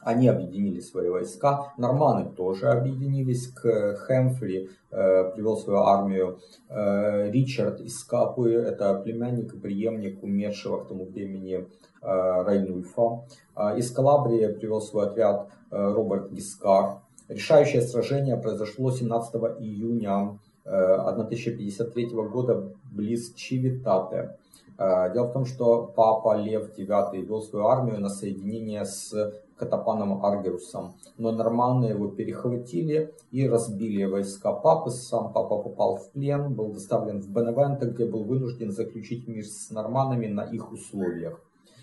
Они 0.00 0.28
объединили 0.28 0.80
свои 0.80 1.08
войска. 1.08 1.72
Норманы 1.78 2.30
тоже 2.30 2.68
объединились 2.68 3.48
к 3.48 3.96
Хэмфри, 3.96 4.68
э, 4.90 5.30
привел 5.32 5.56
свою 5.56 5.80
армию. 5.80 6.38
Э, 6.68 7.30
Ричард 7.30 7.80
из 7.80 8.04
Капуи, 8.04 8.54
это 8.54 8.94
племянник 8.94 9.54
и 9.54 9.58
преемник 9.58 10.22
умершего 10.22 10.84
к 10.84 10.88
тому 10.88 11.06
времени 11.06 11.56
э, 11.56 11.66
Райнульфа. 12.02 13.24
Э, 13.56 13.78
из 13.78 13.90
Калабрии 13.90 14.46
привел 14.52 14.80
свой 14.80 15.06
отряд 15.06 15.48
э, 15.70 15.76
Роберт 15.76 16.30
Гискар. 16.30 17.00
Решающее 17.28 17.82
сражение 17.82 18.36
произошло 18.36 18.92
17 18.92 19.34
июня 19.58 20.38
1053 20.64 22.04
э, 22.04 22.28
года 22.28 22.72
близ 22.92 23.34
Чивитате. 23.34 24.36
Э, 24.78 25.12
дело 25.12 25.26
в 25.26 25.32
том, 25.32 25.46
что 25.46 25.92
папа 25.96 26.36
Лев 26.36 26.76
IX 26.76 27.16
вел 27.22 27.42
свою 27.42 27.66
армию 27.66 28.00
на 28.00 28.08
соединение 28.08 28.84
с 28.84 29.32
Катапаном 29.56 30.24
Аргерусом, 30.24 30.94
но 31.16 31.32
норманны 31.32 31.86
его 31.86 32.08
перехватили 32.08 33.14
и 33.30 33.48
разбили 33.48 34.04
войска 34.04 34.52
папы. 34.52 34.90
Сам 34.90 35.32
папа 35.32 35.58
попал 35.58 35.96
в 35.96 36.10
плен, 36.10 36.54
был 36.54 36.72
доставлен 36.72 37.20
в 37.20 37.28
Беневенто, 37.30 37.86
где 37.86 38.04
был 38.06 38.24
вынужден 38.24 38.70
заключить 38.70 39.26
мир 39.26 39.44
с 39.44 39.70
норманами 39.70 40.26
на 40.26 40.42
их 40.42 40.72
условиях. 40.72 41.40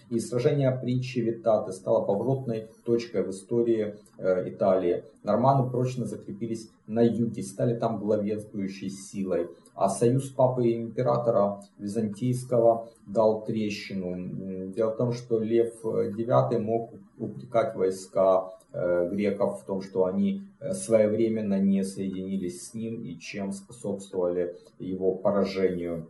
И 0.10 0.20
сражение 0.20 0.72
при 0.72 1.02
Чевитате 1.02 1.72
стало 1.72 2.06
поворотной 2.06 2.68
точкой 2.86 3.24
в 3.24 3.32
истории 3.32 3.96
э, 4.20 4.50
Италии. 4.50 5.06
Норманы 5.24 5.70
прочно 5.72 6.06
закрепились 6.06 6.70
на 6.86 7.02
юге, 7.02 7.42
стали 7.42 7.76
там 7.76 8.00
главенствующей 8.00 8.90
силой. 8.90 9.50
А 9.76 9.90
союз 9.90 10.30
папы 10.30 10.68
и 10.68 10.78
императора 10.78 11.60
византийского 11.80 12.90
дал 13.08 13.44
трещину. 13.44 14.68
Дело 14.68 14.92
в 14.92 14.98
том, 14.98 15.14
что 15.14 15.40
Лев 15.40 15.84
IX 15.84 16.60
мог 16.60 16.92
упрекать 17.18 17.76
войска 17.76 18.54
э, 18.72 19.10
греков 19.10 19.62
в 19.62 19.66
том, 19.66 19.82
что 19.82 20.06
они 20.06 20.44
э, 20.60 20.74
своевременно 20.74 21.60
не 21.60 21.84
соединились 21.84 22.68
с 22.68 22.74
ним 22.76 23.02
и 23.02 23.18
чем 23.18 23.52
способствовали 23.52 24.56
его 24.78 25.16
поражению. 25.16 26.08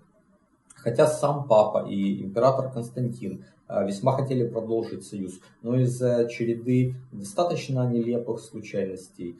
Хотя 0.75 1.07
сам 1.07 1.47
папа 1.47 1.87
и 1.87 2.21
император 2.21 2.69
Константин 2.69 3.45
э, 3.69 3.87
весьма 3.87 4.11
хотели 4.17 4.45
продолжить 4.45 5.05
союз, 5.05 5.39
но 5.61 5.79
из-за 5.79 6.27
череды 6.27 6.95
достаточно 7.13 7.89
нелепых 7.89 8.39
случайностей 8.39 9.37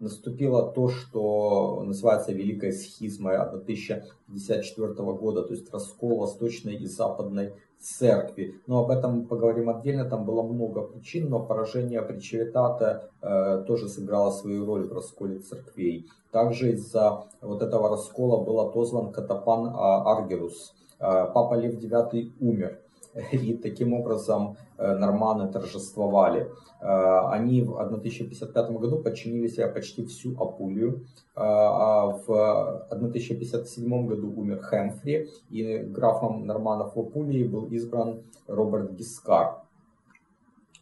наступило 0.00 0.72
то, 0.72 0.88
что 0.88 1.82
называется 1.84 2.32
Великой 2.32 2.72
схизмой 2.72 3.36
1054 3.36 4.94
года, 5.12 5.42
то 5.42 5.52
есть 5.52 5.72
раскол 5.72 6.18
Восточной 6.18 6.74
и 6.74 6.86
Западной 6.86 7.52
церкви. 7.78 8.60
Но 8.66 8.84
об 8.84 8.90
этом 8.90 9.18
мы 9.18 9.24
поговорим 9.24 9.70
отдельно, 9.70 10.04
там 10.04 10.24
было 10.24 10.42
много 10.42 10.82
причин, 10.82 11.28
но 11.30 11.40
поражение 11.40 12.02
Причевитата 12.02 13.10
э, 13.22 13.64
тоже 13.66 13.88
сыграло 13.88 14.30
свою 14.30 14.66
роль 14.66 14.86
в 14.86 14.92
расколе 14.92 15.38
церквей. 15.38 16.06
Также 16.30 16.72
из-за 16.72 17.24
вот 17.40 17.62
этого 17.62 17.88
раскола 17.88 18.44
был 18.44 18.60
отозван 18.60 19.12
Катапан 19.12 19.72
а, 19.74 20.12
Аргерус. 20.12 20.74
Э, 20.98 21.26
Папа 21.32 21.54
Лев 21.54 21.74
IX 21.74 22.32
умер. 22.40 22.78
И 23.32 23.54
таким 23.54 23.92
образом 23.94 24.56
э, 24.78 24.94
норманы 24.96 25.50
торжествовали. 25.50 26.50
Э, 26.80 27.28
они 27.30 27.62
в 27.62 27.76
1055 27.76 28.70
году 28.70 29.02
подчинили 29.02 29.48
себе 29.48 29.66
почти 29.68 30.04
всю 30.04 30.40
Апулию. 30.40 31.06
Э, 31.34 31.40
а 31.42 32.06
в 32.06 32.86
1057 32.90 34.06
году 34.06 34.32
умер 34.36 34.60
Хэмфри, 34.60 35.28
и 35.50 35.78
графом 35.78 36.46
норманов 36.46 36.94
в 36.94 37.00
Апулии 37.00 37.44
был 37.44 37.66
избран 37.66 38.22
Роберт 38.46 38.92
Гискар. 38.92 39.62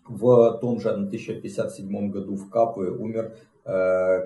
В 0.07 0.59
том 0.61 0.81
же 0.81 0.91
1057 0.91 2.11
году 2.11 2.35
в 2.37 2.49
Капы 2.49 2.91
умер 2.91 3.37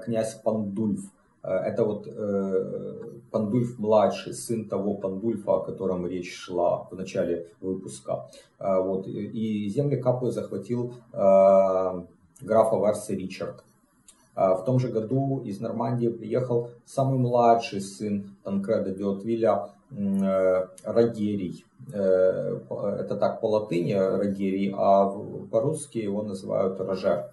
князь 0.04 0.34
Пандульф, 0.36 1.00
это 1.42 1.84
вот 1.84 2.06
э, 2.06 3.20
Пандульф 3.30 3.78
младший, 3.78 4.32
сын 4.32 4.68
того 4.68 4.94
Пандульфа, 4.94 5.56
о 5.56 5.60
котором 5.60 6.06
речь 6.06 6.32
шла 6.32 6.86
в 6.90 6.94
начале 6.94 7.48
выпуска. 7.60 8.28
Э, 8.60 8.80
вот, 8.80 9.08
и 9.08 9.68
земли 9.68 9.96
Капы 9.96 10.30
захватил 10.30 10.94
графа 11.12 12.76
Варси 12.76 13.12
Ричард. 13.12 13.64
В 14.34 14.62
том 14.64 14.78
же 14.78 14.88
году 14.88 15.42
из 15.44 15.60
Нормандии 15.60 16.08
приехал 16.08 16.70
самый 16.86 17.18
младший 17.18 17.82
сын 17.82 18.34
Танкреда 18.42 18.90
Деотвиля 18.92 19.68
Рагерий. 20.84 21.66
Это 21.86 23.16
так 23.20 23.40
по 23.42 23.46
латыни 23.46 23.92
Рагерий, 23.92 24.72
а 24.74 25.10
по-русски 25.50 25.98
его 25.98 26.22
называют 26.22 26.80
Рожер. 26.80 27.30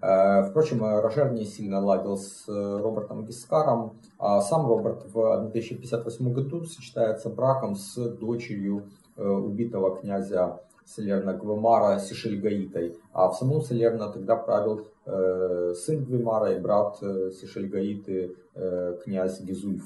Э, 0.00 0.44
впрочем, 0.44 0.82
Рожер 0.82 1.32
не 1.32 1.44
сильно 1.44 1.80
ладил 1.80 2.16
с 2.16 2.48
э, 2.48 2.52
Робертом 2.52 3.24
Гискаром, 3.24 3.98
а 4.18 4.40
сам 4.40 4.66
Роберт 4.66 5.04
в 5.12 5.18
1058 5.18 6.32
году 6.32 6.64
сочетается 6.64 7.30
браком 7.30 7.74
с 7.74 7.96
дочерью 7.96 8.84
э, 9.16 9.26
убитого 9.26 9.96
князя 9.96 10.60
Салерна 10.84 11.34
Гвемара 11.34 11.98
Сишельгаитой. 11.98 12.96
А 13.12 13.28
в 13.28 13.34
самом 13.34 13.60
Салерна 13.62 14.08
тогда 14.10 14.36
правил 14.36 14.86
сын 15.04 16.04
Гвемара 16.04 16.52
и 16.52 16.60
брат 16.60 16.98
Сишельгаиты 16.98 18.36
князь 19.04 19.40
Гизульф. 19.40 19.82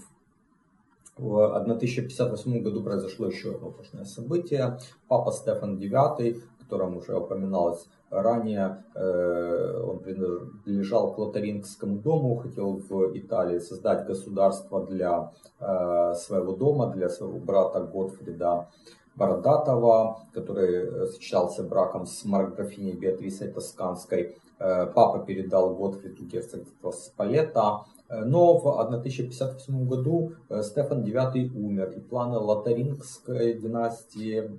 В 1.16 1.56
1058 1.56 2.62
году 2.62 2.82
произошло 2.82 3.26
еще 3.26 3.54
одно 3.54 3.70
важное 3.70 4.04
событие. 4.04 4.78
Папа 5.08 5.30
Стефан 5.30 5.76
IX, 5.78 6.40
котором 6.72 6.96
уже 6.96 7.14
упоминалось 7.14 7.86
Ранее 8.12 8.84
э, 8.94 9.82
он 9.88 10.00
принадлежал 10.00 11.14
к 11.14 11.18
Лотарингскому 11.18 11.96
дому, 11.98 12.36
хотел 12.36 12.76
в 12.76 13.16
Италии 13.18 13.58
создать 13.58 14.06
государство 14.06 14.86
для 14.86 15.32
э, 15.60 16.14
своего 16.14 16.52
дома, 16.52 16.88
для 16.88 17.08
своего 17.08 17.38
брата 17.38 17.80
Готфрида 17.80 18.68
Бородатого, 19.16 20.26
который 20.34 21.08
сочетался 21.08 21.62
браком 21.62 22.04
с 22.04 22.24
марграфиней 22.26 22.92
Беатрисой 22.92 23.48
Тосканской. 23.48 24.36
Э, 24.58 24.86
папа 24.94 25.20
передал 25.20 25.74
Готфриду 25.74 26.24
герцогство 26.26 26.90
Спалета, 26.90 27.84
но 28.10 28.58
в 28.58 28.78
1058 28.78 29.88
году 29.88 30.32
Стефан 30.60 31.02
IX 31.02 31.48
умер, 31.56 31.94
и 31.96 32.00
планы 32.00 32.36
Лотарингской 32.36 33.54
династии 33.54 34.50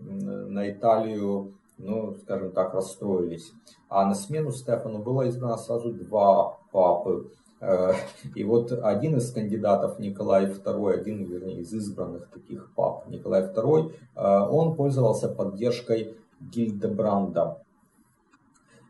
на 0.50 0.72
Италию 0.72 1.54
ну, 1.78 2.16
скажем 2.16 2.52
так, 2.52 2.74
расстроились. 2.74 3.52
А 3.90 4.06
на 4.06 4.16
смену 4.16 4.52
Стефану 4.52 5.00
было 5.00 5.24
избрано 5.24 5.58
сразу 5.58 5.92
два 5.92 6.58
папы. 6.72 7.32
Э, 7.64 7.94
и 8.36 8.44
вот 8.44 8.72
один 8.72 9.18
из 9.18 9.32
кандидатов, 9.32 10.00
Николай 10.00 10.46
II, 10.46 10.94
один, 10.94 11.24
вернее, 11.24 11.62
из 11.62 11.74
избранных 11.74 12.28
таких 12.30 12.72
пап, 12.76 13.08
Николай 13.08 13.44
II, 13.44 13.94
э, 14.16 14.40
он 14.50 14.76
пользовался 14.76 15.30
поддержкой 15.30 16.18
Гильдебранда. 16.42 17.64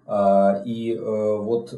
Э, 0.07 0.63
и 0.65 0.97
вот 0.97 1.73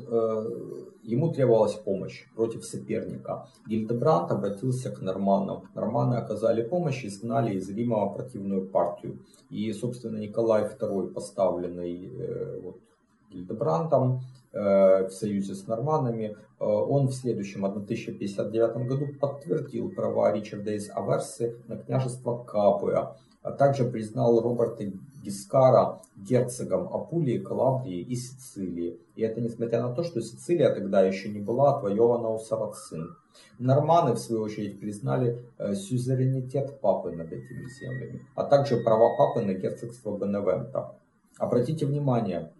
ему 1.05 1.31
требовалась 1.31 1.75
помощь 1.75 2.25
против 2.35 2.65
соперника. 2.65 3.47
Гильдебранд 3.67 4.31
обратился 4.31 4.91
к 4.91 5.01
норманам. 5.01 5.63
Норманы 5.75 6.15
оказали 6.15 6.63
помощь 6.63 7.03
и 7.03 7.07
изгнали 7.07 7.55
из 7.55 7.69
Рима 7.69 8.09
противную 8.09 8.67
партию. 8.67 9.19
И, 9.49 9.71
собственно, 9.73 10.17
Николай 10.17 10.63
II, 10.63 11.13
поставленный 11.13 12.07
э, 12.07 12.59
вот, 12.61 12.79
Гильдебрандом 13.29 14.21
э, 14.51 15.07
в 15.07 15.11
союзе 15.11 15.53
с 15.53 15.67
норманами, 15.67 16.35
э, 16.59 16.65
он 16.65 17.07
в 17.07 17.13
следующем 17.13 17.65
1059 17.65 18.87
году 18.87 19.07
подтвердил 19.19 19.91
права 19.91 20.31
Ричарда 20.31 20.71
из 20.71 20.89
Аверсы 20.89 21.57
на 21.67 21.77
княжество 21.77 22.43
Капуя, 22.43 23.15
а 23.41 23.51
также 23.51 23.85
признал 23.85 24.41
Роберта 24.41 24.91
Гискара 25.25 26.01
герцогом 26.15 26.93
Апулии, 26.93 27.39
Калабрии 27.39 27.99
и 27.99 28.15
Сицилии. 28.15 28.99
И 29.15 29.23
это 29.23 29.41
несмотря 29.41 29.81
на 29.81 29.93
то, 29.93 30.03
что 30.03 30.21
Сицилия 30.21 30.73
тогда 30.73 31.01
еще 31.01 31.29
не 31.29 31.39
была 31.39 31.75
отвоевана 31.75 32.29
у 32.29 32.37
сарацин. 32.37 33.15
Норманы, 33.57 34.13
в 34.13 34.19
свою 34.19 34.43
очередь, 34.43 34.79
признали 34.79 35.43
э, 35.57 35.73
сюзеренитет 35.73 36.79
папы 36.79 37.11
над 37.11 37.27
этими 37.31 37.67
землями, 37.67 38.21
а 38.35 38.43
также 38.43 38.77
права 38.77 39.17
папы 39.17 39.41
на 39.41 39.53
герцогство 39.53 40.17
Беневента. 40.17 40.93
Обратите 41.37 41.85
внимание, 41.85 42.51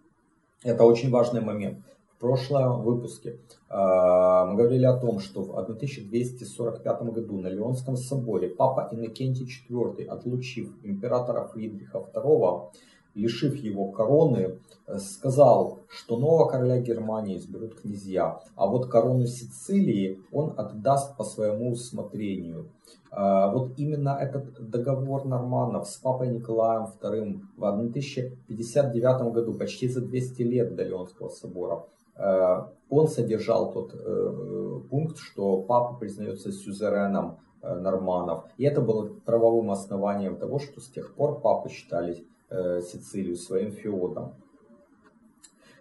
это 0.62 0.84
очень 0.84 1.10
важный 1.10 1.40
момент. 1.40 1.78
В 2.16 2.18
прошлом 2.18 2.82
выпуске 2.82 3.30
э, 3.68 3.74
мы 3.76 4.54
говорили 4.56 4.86
о 4.86 4.96
том, 4.96 5.20
что 5.20 5.42
в 5.42 5.58
1245 5.58 7.02
году 7.12 7.38
на 7.38 7.48
Леонском 7.48 7.96
соборе 7.96 8.48
папа 8.48 8.88
Иннокентий 8.90 9.46
IV, 9.46 10.02
отлучив 10.06 10.72
императора 10.82 11.46
Фридриха 11.48 11.98
II, 12.14 12.70
лишив 13.16 13.56
его 13.56 13.90
короны, 13.90 14.58
сказал, 14.98 15.80
что 15.88 16.16
нового 16.16 16.48
короля 16.48 16.80
Германии 16.80 17.36
изберут 17.36 17.80
князья, 17.80 18.40
а 18.54 18.66
вот 18.66 18.86
корону 18.86 19.26
Сицилии 19.26 20.20
он 20.32 20.54
отдаст 20.56 21.16
по 21.18 21.24
своему 21.24 21.72
усмотрению. 21.72 22.70
А, 23.10 23.50
вот 23.50 23.72
именно 23.78 24.16
этот 24.20 24.70
договор 24.70 25.24
норманов 25.26 25.88
с 25.88 25.96
папой 25.96 26.28
Николаем 26.28 26.86
II 27.00 27.40
в 27.56 27.64
1059 27.64 29.32
году, 29.32 29.54
почти 29.54 29.88
за 29.88 30.00
200 30.02 30.42
лет 30.42 30.76
до 30.76 30.84
Леонского 30.84 31.28
собора, 31.28 31.74
а, 31.76 31.95
он 32.88 33.08
содержал 33.08 33.72
тот 33.72 33.94
э, 33.94 34.80
пункт, 34.90 35.18
что 35.18 35.62
папа 35.62 35.98
признается 35.98 36.52
сюзереном 36.52 37.38
э, 37.62 37.74
норманов. 37.74 38.44
И 38.56 38.64
это 38.64 38.80
было 38.80 39.08
правовым 39.24 39.70
основанием 39.70 40.36
того, 40.36 40.58
что 40.58 40.80
с 40.80 40.88
тех 40.88 41.14
пор 41.14 41.40
папы 41.40 41.68
считались 41.68 42.22
э, 42.48 42.80
Сицилию 42.82 43.36
своим 43.36 43.72
феодом. 43.72 44.34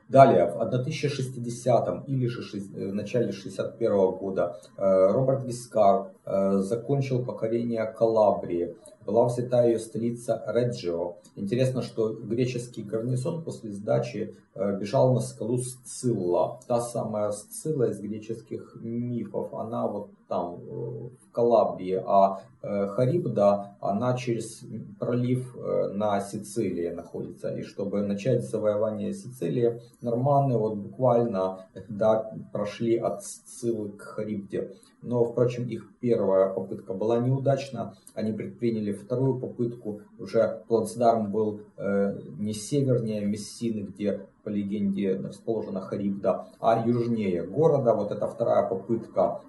Далее, 0.07 0.45
в 0.45 0.61
1060 0.61 2.07
или 2.07 2.27
же 2.27 2.41
в 2.59 2.93
начале 2.93 3.31
61 3.31 4.11
года 4.11 4.59
Роберт 4.77 5.45
Гискар 5.45 6.11
закончил 6.25 7.23
покорение 7.23 7.85
Калабрии 7.85 8.75
была 9.05 9.25
взята 9.25 9.65
ее 9.65 9.79
столица 9.79 10.43
Реджио. 10.47 11.17
Интересно, 11.35 11.81
что 11.81 12.13
греческий 12.13 12.81
гарнизон 12.81 13.43
после 13.43 13.71
сдачи 13.71 14.35
э, 14.55 14.77
бежал 14.77 15.13
на 15.13 15.19
скалу 15.19 15.57
Сцилла. 15.57 16.59
Та 16.67 16.81
самая 16.81 17.31
Сцилла 17.31 17.89
из 17.89 17.99
греческих 17.99 18.77
мифов, 18.81 19.53
она 19.53 19.87
вот 19.87 20.09
там, 20.27 20.55
э, 20.55 20.67
в 20.67 21.31
Калабрии, 21.31 22.01
а 22.03 22.41
э, 22.61 22.87
Харибда, 22.87 23.75
она 23.79 24.17
через 24.17 24.63
пролив 24.99 25.55
на 25.93 26.19
Сицилии 26.21 26.89
находится. 26.89 27.49
И 27.55 27.61
чтобы 27.61 28.01
начать 28.01 28.49
завоевание 28.49 29.13
Сицилии, 29.13 29.81
норманы 30.01 30.57
вот 30.57 30.75
буквально 30.77 31.67
да, 31.89 32.31
прошли 32.51 32.97
от 32.97 33.23
Сциллы 33.23 33.89
к 33.89 34.01
Харибде. 34.01 34.71
Но, 35.05 35.23
впрочем, 35.23 35.67
их 35.67 35.87
первая 35.99 36.51
попытка 36.51 36.95
была 36.95 37.19
неудачна. 37.19 37.93
Они 38.15 38.33
предприняли 38.33 38.91
вторую 38.91 39.39
попытку. 39.39 40.01
Уже 40.17 40.63
плацдарм 40.67 41.31
был 41.31 41.61
э, 41.77 42.19
не 42.39 42.53
севернее 42.53 43.23
Мессины, 43.23 43.81
где 43.81 44.25
по 44.43 44.49
легенде 44.49 45.15
расположена 45.15 45.81
Харибда, 45.81 46.47
а 46.59 46.83
южнее 46.87 47.43
города. 47.43 47.93
Вот 47.93 48.11
эта 48.11 48.25
вторая 48.27 48.67
попытка 48.67 49.41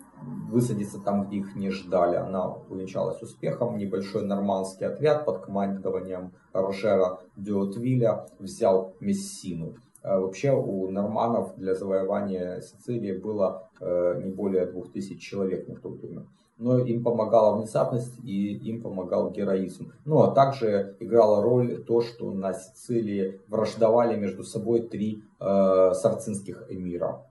высадиться 0.50 0.98
там, 0.98 1.26
где 1.26 1.38
их 1.38 1.56
не 1.56 1.70
ждали. 1.70 2.16
Она 2.16 2.56
увенчалась 2.68 3.22
успехом. 3.22 3.78
Небольшой 3.78 4.26
нормандский 4.26 4.86
отряд 4.86 5.24
под 5.24 5.40
командованием 5.40 6.32
Рожера 6.52 7.20
Дюотвиля 7.36 8.26
взял 8.38 8.92
Мессину. 9.00 9.74
А 10.06 10.20
вообще 10.20 10.52
у 10.52 10.88
норманов 10.88 11.56
для 11.56 11.74
завоевания 11.74 12.60
Сицилии 12.60 13.12
было 13.12 13.68
э, 13.80 14.20
не 14.22 14.30
более 14.30 14.64
2000 14.66 15.18
человек 15.18 15.66
на 15.66 15.74
то 15.74 15.88
время. 15.88 16.26
Но 16.58 16.78
им 16.78 17.02
помогала 17.02 17.56
внезапность 17.56 18.16
и 18.22 18.54
им 18.54 18.82
помогал 18.82 19.30
героизм. 19.32 19.92
Ну 20.04 20.22
а 20.22 20.30
также 20.30 20.96
играла 21.00 21.42
роль 21.42 21.82
то, 21.82 22.02
что 22.02 22.30
на 22.30 22.54
Сицилии 22.54 23.40
враждовали 23.48 24.16
между 24.16 24.44
собой 24.44 24.82
три 24.82 25.24
э, 25.40 25.92
сарцинских 25.94 26.66
эмира. 26.70 27.26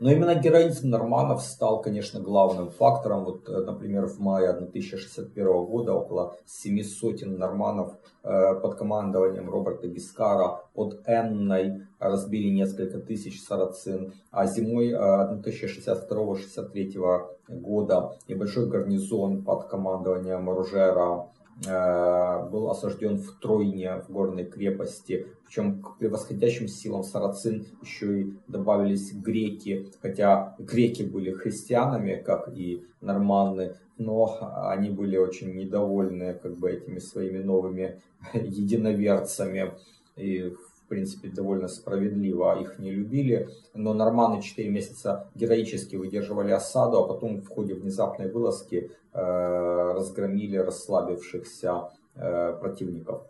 Но 0.00 0.10
именно 0.10 0.34
героизм 0.34 0.90
норманов 0.90 1.42
стал, 1.42 1.80
конечно, 1.80 2.20
главным 2.20 2.70
фактором. 2.70 3.24
Вот, 3.24 3.48
э, 3.48 3.64
например, 3.64 4.06
в 4.06 4.18
мае 4.18 4.50
1061 4.50 5.64
года 5.64 5.94
около 5.94 6.36
семи 6.44 6.82
сотен 6.82 7.38
норманов 7.38 7.94
э, 8.22 8.54
под 8.60 8.74
командованием 8.76 9.48
Роберта 9.48 9.88
Гискара 9.88 10.60
под 10.74 11.00
Энной 11.06 11.86
разбили 11.98 12.48
несколько 12.48 12.98
тысяч 12.98 13.42
сарацин, 13.42 14.12
а 14.30 14.46
зимой 14.46 14.92
1062-63 14.92 17.28
э, 17.48 17.52
года 17.54 18.12
небольшой 18.28 18.68
гарнизон 18.68 19.44
под 19.44 19.68
командованием 19.68 20.50
Ружера 20.50 21.28
был 21.64 22.70
осажден 22.70 23.16
в 23.16 23.40
Тройне, 23.40 24.02
в 24.06 24.10
горной 24.10 24.44
крепости. 24.44 25.26
Причем 25.46 25.80
к 25.80 25.98
превосходящим 25.98 26.68
силам 26.68 27.02
сарацин 27.02 27.66
еще 27.80 28.20
и 28.20 28.34
добавились 28.46 29.14
греки, 29.14 29.88
хотя 30.02 30.54
греки 30.58 31.02
были 31.02 31.30
христианами, 31.30 32.16
как 32.16 32.48
и 32.54 32.84
норманны, 33.00 33.76
но 33.96 34.38
они 34.70 34.90
были 34.90 35.16
очень 35.16 35.54
недовольны 35.54 36.34
как 36.34 36.58
бы 36.58 36.70
этими 36.70 36.98
своими 36.98 37.38
новыми 37.38 38.02
единоверцами. 38.34 39.72
И 40.16 40.52
в 40.86 40.88
принципе, 40.88 41.28
довольно 41.28 41.66
справедливо 41.66 42.60
их 42.60 42.78
не 42.78 42.92
любили. 42.92 43.48
Но 43.74 43.92
норманы 43.92 44.40
4 44.40 44.70
месяца 44.70 45.28
героически 45.34 45.96
выдерживали 45.96 46.52
осаду, 46.52 46.98
а 46.98 47.08
потом 47.08 47.40
в 47.42 47.48
ходе 47.48 47.74
внезапной 47.74 48.30
вылазки 48.30 48.92
э, 49.12 49.92
разгромили 49.94 50.56
расслабившихся 50.58 51.90
э, 52.14 52.52
противников. 52.60 53.24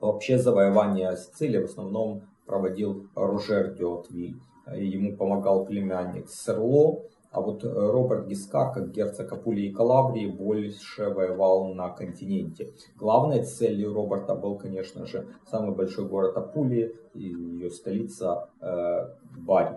Вообще 0.00 0.36
завоевание 0.36 1.16
Сицилии 1.16 1.60
в 1.60 1.66
основном 1.66 2.22
проводил 2.44 3.06
Ружер 3.14 3.74
Дюотвиль. 3.74 4.34
Ему 4.74 5.16
помогал 5.16 5.66
племянник 5.66 6.28
Серло, 6.28 7.02
а 7.34 7.40
вот 7.40 7.64
э, 7.64 7.68
Роберт 7.68 8.28
Гискар, 8.28 8.72
как 8.72 8.92
герцог 8.92 9.32
Апулии 9.32 9.66
и 9.66 9.72
Калабрии, 9.72 10.26
больше 10.26 11.10
воевал 11.10 11.74
на 11.74 11.88
континенте. 11.88 12.72
Главной 12.96 13.42
целью 13.42 13.92
Роберта 13.92 14.36
был, 14.36 14.56
конечно 14.56 15.04
же, 15.06 15.26
самый 15.50 15.74
большой 15.74 16.06
город 16.06 16.36
Апулии 16.36 16.94
и 17.12 17.24
ее 17.24 17.70
столица 17.70 18.48
э, 18.60 19.08
Бари. 19.36 19.74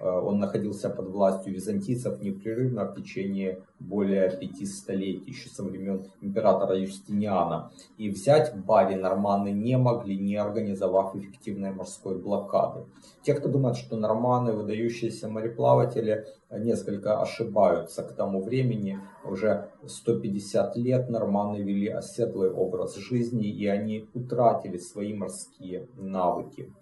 Э, 0.00 0.08
он 0.08 0.38
находился 0.38 0.90
под 0.90 1.08
властью 1.08 1.54
византийцев 1.54 2.20
непрерывно 2.20 2.84
в 2.84 2.94
течение 2.94 3.62
более 3.78 4.30
пяти 4.30 4.66
столетий, 4.66 5.30
еще 5.30 5.48
со 5.48 5.62
времен 5.62 6.02
императора 6.20 6.76
Юстиниана. 6.76 7.70
И 7.98 8.08
взять 8.10 8.54
Бари 8.56 8.94
норманы 8.94 9.52
не 9.52 9.76
могли, 9.76 10.18
не 10.18 10.36
организовав 10.36 11.14
эффективной 11.16 11.72
морской 11.72 12.18
блокады. 12.18 12.84
Те, 13.22 13.34
кто 13.34 13.48
думает, 13.48 13.76
что 13.76 13.96
норманы, 13.96 14.52
выдающиеся 14.52 15.28
мореплаватели, 15.28 16.26
несколько 16.50 17.20
ошибаются. 17.20 18.02
К 18.02 18.12
тому 18.12 18.42
времени, 18.42 19.00
уже 19.24 19.68
150 19.86 20.76
лет, 20.76 21.10
норманы 21.10 21.56
вели 21.56 21.88
оседлый 21.88 22.50
образ 22.50 22.96
жизни, 22.96 23.48
и 23.48 23.66
они 23.66 24.08
утратили 24.14 24.78
свои 24.78 25.12
морские 25.12 25.88
навыки. 25.96 26.72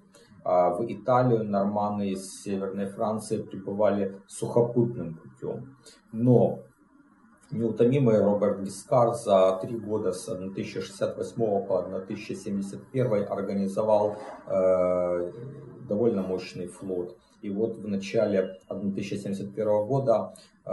А 0.44 0.70
в 0.70 0.84
Италию 0.86 1.42
норманы 1.44 2.10
из 2.10 2.42
Северной 2.42 2.86
Франции 2.86 3.42
прибывали 3.42 4.20
сухопутным 4.26 5.14
путем. 5.14 5.76
Но 6.12 6.60
неутомимый 7.50 8.20
Роберт 8.20 8.60
Гискар 8.60 9.14
за 9.14 9.58
три 9.62 9.76
года 9.78 10.12
с 10.12 10.28
1068 10.28 11.66
по 11.66 11.78
1071 11.78 13.26
организовал 13.30 14.16
э, 14.46 15.32
довольно 15.88 16.22
мощный 16.22 16.66
флот. 16.66 17.16
И 17.40 17.50
вот 17.50 17.76
в 17.76 17.86
начале 17.86 18.58
1071 18.68 19.86
года 19.86 20.34
э, 20.64 20.70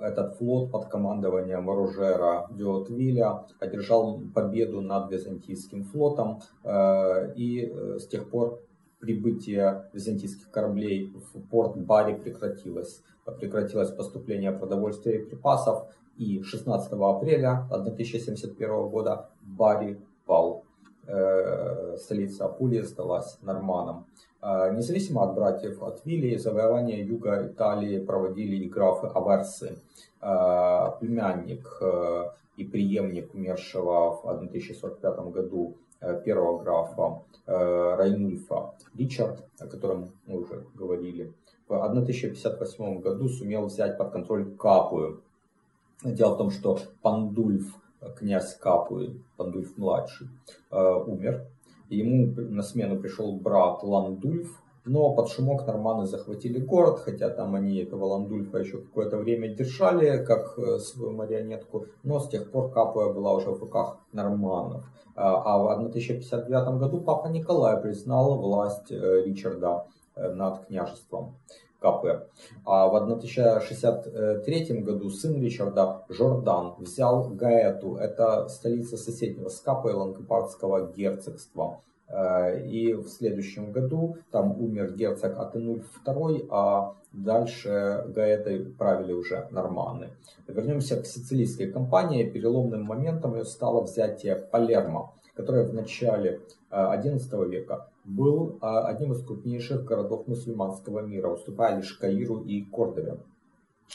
этот 0.00 0.36
флот 0.36 0.70
под 0.70 0.86
командованием 0.88 1.68
Ружера 1.68 2.48
Дюотвиля 2.50 3.44
одержал 3.60 4.20
победу 4.34 4.80
над 4.80 5.10
византийским 5.10 5.84
флотом. 5.84 6.40
Э, 6.64 7.34
и 7.34 7.66
э, 7.66 7.98
с 7.98 8.08
тех 8.08 8.30
пор 8.30 8.60
прибытие 9.00 9.88
византийских 9.92 10.50
кораблей 10.50 11.12
в 11.14 11.40
порт 11.48 11.76
Бари 11.76 12.14
прекратилось. 12.14 13.02
Прекратилось 13.38 13.90
поступление 13.90 14.52
продовольствия 14.52 15.18
и 15.18 15.24
припасов, 15.24 15.88
и 16.16 16.42
16 16.42 16.92
апреля 16.92 17.66
1071 17.70 18.88
года 18.88 19.28
Бари 19.42 20.00
пал. 20.24 20.64
Э, 21.08 21.96
столица 21.98 22.46
Апулии 22.46 22.80
сдалась 22.82 23.38
норманам. 23.42 24.06
Э, 24.42 24.72
независимо 24.74 25.22
от 25.22 25.34
братьев 25.34 25.80
от 25.82 26.04
Вилли, 26.04 26.36
завоевание 26.36 27.06
юга 27.06 27.46
Италии 27.46 28.04
проводили 28.04 28.56
и 28.56 28.68
графы 28.68 29.06
Аверсы, 29.06 29.78
э, 30.20 30.86
племянник 30.98 31.80
и 32.56 32.64
преемник 32.64 33.34
умершего 33.34 34.16
в 34.16 34.26
1045 34.26 35.30
году 35.30 35.76
первого 36.24 36.62
графа 36.62 37.22
э, 37.46 37.94
Райнульфа 37.96 38.74
Ричард, 38.94 39.44
о 39.58 39.66
котором 39.66 40.10
мы 40.26 40.40
уже 40.40 40.64
говорили, 40.74 41.32
в 41.68 41.74
1058 41.74 43.00
году 43.00 43.28
сумел 43.28 43.66
взять 43.66 43.98
под 43.98 44.12
контроль 44.12 44.54
Капую. 44.56 45.22
Дело 46.04 46.34
в 46.34 46.38
том, 46.38 46.50
что 46.50 46.78
Пандульф, 47.02 47.74
князь 48.16 48.54
Капуи, 48.56 49.20
Пандульф 49.36 49.76
младший, 49.76 50.28
э, 50.70 50.94
умер. 51.06 51.46
Ему 51.88 52.34
на 52.36 52.62
смену 52.62 52.98
пришел 53.00 53.32
брат 53.36 53.82
Ландульф, 53.82 54.60
Но 54.86 55.12
под 55.14 55.28
шумок 55.28 55.66
норманы 55.66 56.06
захватили 56.06 56.60
город, 56.60 57.00
хотя 57.00 57.28
там 57.28 57.56
они 57.56 57.76
этого 57.78 58.04
Ландульфа 58.04 58.58
еще 58.58 58.78
какое-то 58.78 59.16
время 59.16 59.48
держали, 59.48 60.24
как 60.24 60.56
э, 60.58 60.78
свою 60.78 61.12
марионетку, 61.12 61.86
но 62.04 62.20
с 62.20 62.28
тех 62.28 62.52
пор 62.52 62.70
Капуя 62.70 63.12
была 63.12 63.34
уже 63.34 63.50
в 63.50 63.60
руках 63.60 63.98
норманов. 64.12 64.84
А 65.16 65.58
в 65.58 65.68
1059 65.70 66.78
году 66.78 67.00
папа 67.00 67.28
Николай 67.28 67.80
признал 67.80 68.38
власть 68.38 68.92
э, 68.92 69.22
Ричарда 69.24 69.86
э, 70.14 70.30
над 70.32 70.66
княжеством. 70.66 71.34
Капы. 71.80 72.28
А 72.64 72.86
в 72.86 72.94
1063 72.96 74.80
году 74.80 75.10
сын 75.10 75.42
Ричарда 75.42 76.04
Жордан 76.08 76.74
взял 76.78 77.28
Гаэту, 77.28 77.96
это 77.96 78.48
столица 78.48 78.96
соседнего 78.96 79.48
с 79.48 79.60
Капой 79.60 79.94
Лангобардского 79.94 80.92
герцогства. 80.92 81.80
Э, 82.08 82.60
и 82.64 82.94
в 82.94 83.08
следующем 83.08 83.72
году 83.72 84.16
там 84.30 84.52
умер 84.60 84.94
герцог 84.94 85.38
Атенульф 85.38 85.84
II, 86.04 86.46
а 86.50 86.94
дальше 87.12 88.04
Гаэтой 88.08 88.66
правили 88.78 89.12
уже 89.12 89.48
норманы. 89.50 90.10
Вернемся 90.46 91.00
к 91.00 91.06
сицилийской 91.06 91.70
кампании. 91.72 92.28
Переломным 92.28 92.84
моментом 92.84 93.34
ее 93.34 93.44
стало 93.44 93.82
взятие 93.82 94.36
Палермо, 94.36 95.14
которое 95.34 95.66
в 95.66 95.74
начале 95.74 96.40
XI 96.70 97.18
э, 97.30 97.48
века 97.48 97.88
был 98.04 98.58
э, 98.62 98.66
одним 98.66 99.12
из 99.12 99.24
крупнейших 99.24 99.84
городов 99.84 100.28
мусульманского 100.28 101.00
мира, 101.00 101.28
уступая 101.28 101.76
лишь 101.76 101.92
Каиру 101.94 102.40
и 102.40 102.62
Кордове. 102.62 103.18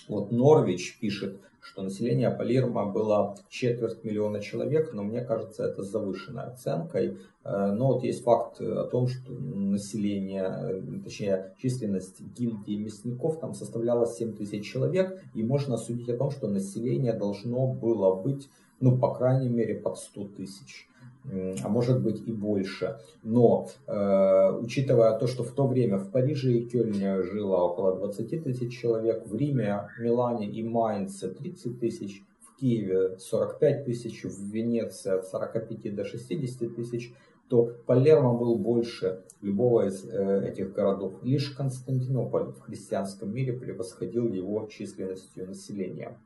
Вот 0.08 0.32
Норвич 0.32 0.98
пишет, 1.00 1.40
что 1.62 1.84
население 1.84 2.32
Палермо 2.32 2.86
было 2.86 3.38
четверть 3.50 4.04
миллиона 4.04 4.42
человек, 4.42 4.94
но 4.94 5.04
мне 5.04 5.22
кажется, 5.22 5.64
это 5.64 5.84
завышенной 5.84 6.46
оценкой. 6.46 7.18
Э, 7.44 7.72
но 7.72 7.94
вот 7.94 8.04
есть 8.04 8.24
факт 8.24 8.60
о 8.60 8.86
том, 8.86 9.08
что 9.08 9.32
население, 9.32 10.44
э, 10.44 10.82
точнее 11.04 11.54
численность 11.62 12.20
гильдии 12.20 12.76
мясников 12.76 13.40
там 13.40 13.54
составляла 13.54 14.08
7 14.08 14.34
тысяч 14.34 14.66
человек, 14.66 15.22
и 15.34 15.44
можно 15.44 15.78
судить 15.78 16.10
о 16.10 16.18
том, 16.18 16.32
что 16.32 16.48
население 16.48 17.14
должно 17.14 17.68
было 17.68 18.16
быть, 18.16 18.50
ну, 18.80 18.98
по 18.98 19.14
крайней 19.14 19.50
мере, 19.50 19.76
под 19.76 19.98
100 19.98 20.30
тысяч 20.30 20.88
а 21.24 21.70
может 21.70 22.02
быть 22.02 22.28
и 22.28 22.32
больше. 22.32 22.98
Но 23.24 23.68
э, 23.88 24.60
учитывая 24.62 25.18
то, 25.20 25.28
что 25.28 25.44
в 25.44 25.52
то 25.52 25.68
время 25.68 25.98
в 25.98 26.10
Париже 26.10 26.54
и 26.54 26.66
Кёльне 26.66 27.22
жило 27.24 27.58
около 27.58 27.96
20 27.96 28.44
тысяч 28.44 28.80
человек, 28.80 29.26
в 29.28 29.36
Риме, 29.36 29.90
Милане 30.00 30.48
и 30.48 30.64
Майнце 30.64 31.30
30 31.30 31.80
тысяч, 31.80 32.24
в 32.42 32.60
Киеве 32.60 33.18
45 33.20 33.86
тысяч, 33.86 34.24
в 34.24 34.52
Венеции 34.52 35.12
от 35.12 35.28
45 35.28 35.96
до 35.96 36.06
60 36.06 36.76
тысяч, 36.76 37.14
то 37.50 37.70
Палермо 37.86 38.34
был 38.34 38.56
больше 38.56 39.24
любого 39.42 39.88
из 39.88 40.06
э, 40.06 40.48
этих 40.48 40.74
городов. 40.74 41.14
Лишь 41.22 41.50
Константинополь 41.52 42.54
в 42.54 42.62
христианском 42.62 43.34
мире 43.34 43.54
превосходил 43.54 44.32
его 44.32 44.68
численностью 44.68 45.48
населения. 45.48 46.18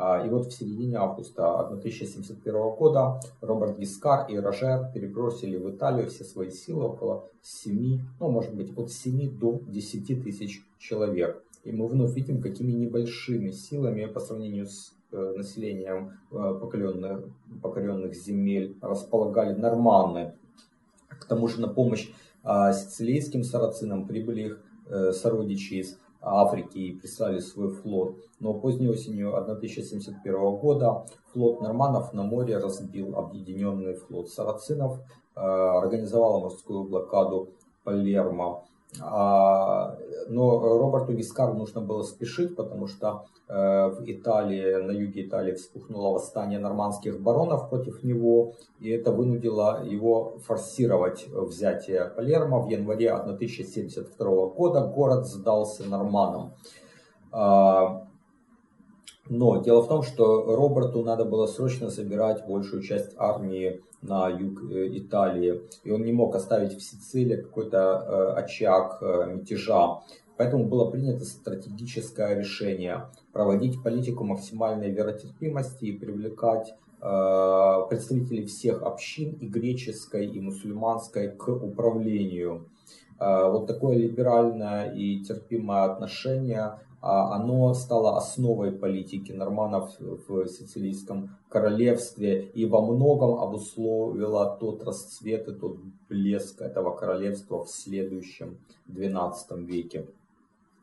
А, 0.00 0.24
и 0.24 0.28
вот 0.28 0.46
в 0.46 0.52
середине 0.52 0.96
августа 0.96 1.58
1071 1.58 2.52
года 2.76 3.20
Роберт 3.40 3.80
Гискар 3.80 4.30
и 4.30 4.38
Рожер 4.38 4.92
перебросили 4.94 5.56
в 5.56 5.68
Италию 5.70 6.08
все 6.08 6.22
свои 6.22 6.50
силы, 6.50 6.84
около 6.84 7.28
7, 7.42 7.98
ну 8.20 8.30
может 8.30 8.54
быть 8.54 8.72
от 8.78 8.92
7 8.92 9.36
до 9.36 9.60
10 9.66 10.22
тысяч 10.22 10.64
человек. 10.78 11.42
И 11.64 11.72
мы 11.72 11.88
вновь 11.88 12.14
видим, 12.14 12.40
какими 12.40 12.70
небольшими 12.70 13.50
силами 13.50 14.06
по 14.06 14.20
сравнению 14.20 14.66
с 14.66 14.92
э, 15.10 15.34
населением 15.36 16.12
э, 16.30 16.58
покоренных, 16.60 17.24
покоренных 17.60 18.14
земель 18.14 18.76
располагали 18.80 19.52
норманы. 19.52 20.34
К 21.08 21.24
тому 21.24 21.48
же 21.48 21.60
на 21.60 21.66
помощь 21.66 22.08
а, 22.44 22.72
сицилийским 22.72 23.42
сарацинам 23.42 24.06
прибыли 24.06 24.42
их 24.42 24.60
э, 24.86 25.10
сородичи 25.10 25.74
из 25.74 25.98
Африки 26.20 26.78
и 26.78 26.98
прислали 26.98 27.38
свой 27.38 27.70
флот. 27.70 28.16
Но 28.40 28.54
поздней 28.54 28.88
осенью 28.88 29.36
1071 29.36 30.56
года 30.56 31.06
флот 31.32 31.60
норманов 31.60 32.12
на 32.12 32.22
море 32.22 32.58
разбил 32.58 33.16
объединенный 33.16 33.94
флот 33.94 34.28
сарацинов, 34.28 34.98
э, 35.36 35.40
организовал 35.40 36.40
морскую 36.40 36.84
блокаду 36.84 37.50
Палермо. 37.84 38.64
А, 39.00 39.96
но 40.28 40.58
Роберту 40.78 41.12
Гискару 41.12 41.54
нужно 41.54 41.80
было 41.80 42.02
спешить, 42.02 42.56
потому 42.56 42.86
что 42.86 43.26
э, 43.48 43.88
в 43.88 44.02
Италии, 44.04 44.82
на 44.82 44.92
юге 44.92 45.26
Италии 45.26 45.54
вспухнуло 45.54 46.14
восстание 46.14 46.58
нормандских 46.58 47.20
баронов 47.20 47.68
против 47.68 48.02
него, 48.02 48.54
и 48.80 48.90
это 48.90 49.12
вынудило 49.12 49.84
его 49.84 50.38
форсировать 50.44 51.26
взятие 51.28 52.06
Палермо. 52.16 52.60
В 52.60 52.68
январе 52.68 53.12
1072 53.12 54.46
года 54.46 54.86
город 54.86 55.26
сдался 55.26 55.84
норманам. 55.88 56.52
Но 59.28 59.62
дело 59.62 59.82
в 59.82 59.88
том, 59.88 60.02
что 60.02 60.56
Роберту 60.56 61.02
надо 61.02 61.24
было 61.24 61.46
срочно 61.46 61.90
собирать 61.90 62.46
большую 62.46 62.82
часть 62.82 63.12
армии 63.16 63.82
на 64.00 64.28
юг 64.28 64.62
э, 64.70 64.88
Италии, 64.98 65.62
и 65.84 65.90
он 65.90 66.04
не 66.04 66.12
мог 66.12 66.34
оставить 66.34 66.72
в 66.72 66.82
Сицилии 66.82 67.36
какой-то 67.36 67.78
э, 67.78 68.40
очаг 68.40 68.98
э, 69.02 69.26
мятежа. 69.34 70.00
Поэтому 70.36 70.68
было 70.68 70.90
принято 70.90 71.24
стратегическое 71.24 72.38
решение 72.38 73.06
проводить 73.32 73.82
политику 73.82 74.24
максимальной 74.24 74.90
веротерпимости 74.90 75.86
и 75.86 75.98
привлекать 75.98 76.74
представителей 77.00 78.44
всех 78.46 78.82
общин 78.82 79.30
и 79.34 79.46
греческой, 79.46 80.26
и 80.26 80.40
мусульманской 80.40 81.28
к 81.28 81.48
управлению. 81.48 82.66
Вот 83.20 83.68
такое 83.68 83.96
либеральное 83.96 84.92
и 84.92 85.20
терпимое 85.22 85.84
отношение 85.84 86.80
оно 87.00 87.74
стало 87.74 88.16
основой 88.16 88.72
политики 88.72 89.32
норманов 89.32 89.94
в 90.00 90.46
Сицилийском 90.48 91.30
королевстве 91.48 92.42
и 92.42 92.66
во 92.66 92.82
многом 92.82 93.38
обусловило 93.40 94.56
тот 94.58 94.82
расцвет 94.82 95.48
и 95.48 95.54
тот 95.54 95.78
блеск 96.08 96.60
этого 96.60 96.96
королевства 96.96 97.64
в 97.64 97.70
следующем 97.70 98.58
XII 98.88 99.64
веке. 99.64 100.06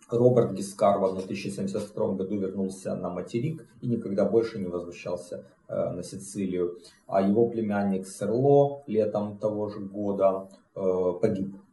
Роберт 0.10 0.54
Гискар 0.54 1.00
в 1.00 1.06
1072 1.06 2.14
году 2.14 2.38
вернулся 2.38 2.96
на 2.96 3.10
материк 3.10 3.68
и 3.82 3.88
никогда 3.88 4.24
больше 4.26 4.60
не 4.60 4.68
возвращался 4.68 5.46
э, 5.68 5.90
на 5.92 6.04
Сицилию. 6.04 6.78
А 7.08 7.22
его 7.22 7.48
племянник 7.48 8.08
Серло 8.08 8.84
летом 8.86 9.38
того 9.38 9.70
же 9.70 9.80
года 9.80 10.48
э, 10.76 11.14
погиб 11.20 11.56
а, 11.56 11.65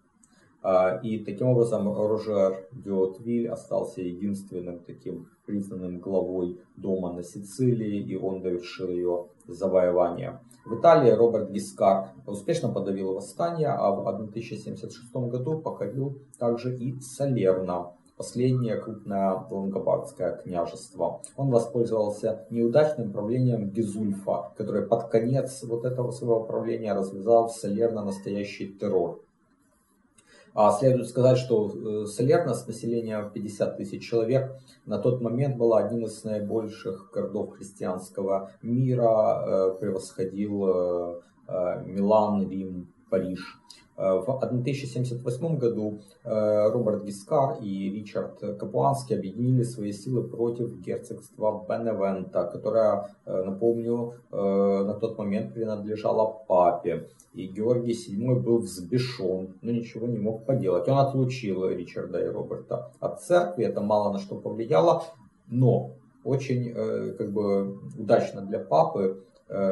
и 1.03 1.19
таким 1.19 1.49
образом 1.49 1.93
Рожер 1.93 2.69
Дюотвиль 2.73 3.49
остался 3.49 4.01
единственным 4.01 4.81
таким 4.81 5.29
признанным 5.45 5.99
главой 5.99 6.61
дома 6.77 7.13
на 7.13 7.23
Сицилии, 7.23 8.01
и 8.01 8.17
он 8.17 8.43
довершил 8.43 8.89
ее 8.89 9.27
завоевание. 9.47 10.41
В 10.65 10.79
Италии 10.79 11.11
Роберт 11.11 11.51
Гискар 11.51 12.11
успешно 12.27 12.69
подавил 12.69 13.15
восстание, 13.15 13.71
а 13.71 13.91
в 13.91 14.07
1076 14.07 15.13
году 15.13 15.59
покорил 15.59 16.19
также 16.39 16.77
и 16.77 17.01
Салерно, 17.01 17.95
последнее 18.17 18.77
крупное 18.77 19.45
лангобардское 19.51 20.37
княжество. 20.37 21.21
Он 21.37 21.51
воспользовался 21.51 22.47
неудачным 22.51 23.13
правлением 23.13 23.71
Гизульфа, 23.71 24.53
который 24.57 24.87
под 24.87 25.09
конец 25.09 25.65
вот 25.65 25.85
этого 25.85 26.13
своего 26.13 26.45
правления 26.45 26.95
развязал 26.95 27.49
в 27.49 27.53
Салерно 27.53 28.05
настоящий 28.05 28.69
террор. 28.69 29.21
А 30.55 30.71
следует 30.73 31.09
сказать, 31.09 31.39
что 31.39 31.71
э, 31.71 32.07
Салерна 32.07 32.55
с 32.55 32.67
населением 32.67 33.31
50 33.31 33.79
тысяч 33.79 34.07
человек 34.07 34.55
на 34.85 34.99
тот 34.99 35.23
момент 35.23 35.57
была 35.57 35.79
одним 35.79 36.05
из 36.05 36.25
наибольших 36.25 37.11
городов 37.13 37.57
христианского 37.57 38.51
мира, 38.61 39.45
э, 39.47 39.77
превосходил 39.81 40.67
э, 40.69 41.85
Милан, 41.87 42.51
Рим, 42.51 42.93
Париж. 43.09 43.59
Э, 44.03 44.19
в 44.19 44.29
1078 44.29 45.59
году 45.59 46.01
э, 46.25 46.71
Роберт 46.71 47.05
Гискар 47.05 47.59
и 47.61 47.89
Ричард 47.91 48.41
Капуанский 48.59 49.17
объединили 49.17 49.63
свои 49.63 49.93
силы 49.93 50.25
против 50.25 50.77
герцогства 50.81 51.65
Беневента, 51.69 52.51
которое, 52.53 53.09
э, 53.27 53.43
напомню, 53.45 54.15
на 54.33 54.95
тот 54.95 55.19
момент 55.19 55.55
принадлежало 55.55 56.45
папе. 56.49 57.09
И 57.35 57.47
Георгий 57.47 57.93
VII 57.93 58.41
был 58.41 58.59
взбешен, 58.59 59.55
но 59.63 59.71
ничего 59.71 60.07
не 60.07 60.19
мог 60.19 60.45
поделать. 60.45 60.89
Он 60.89 60.99
отлучил 60.99 61.69
Ричарда 61.69 62.25
и 62.25 62.29
Роберта 62.29 62.91
от 63.01 63.23
церкви, 63.23 63.65
это 63.65 63.81
мало 63.81 64.13
на 64.13 64.19
что 64.19 64.35
повлияло, 64.37 65.05
но 65.49 65.93
очень 66.25 66.75
как 67.17 67.33
бы 67.33 67.79
удачно 67.99 68.43
для 68.43 68.59
папы 68.59 69.23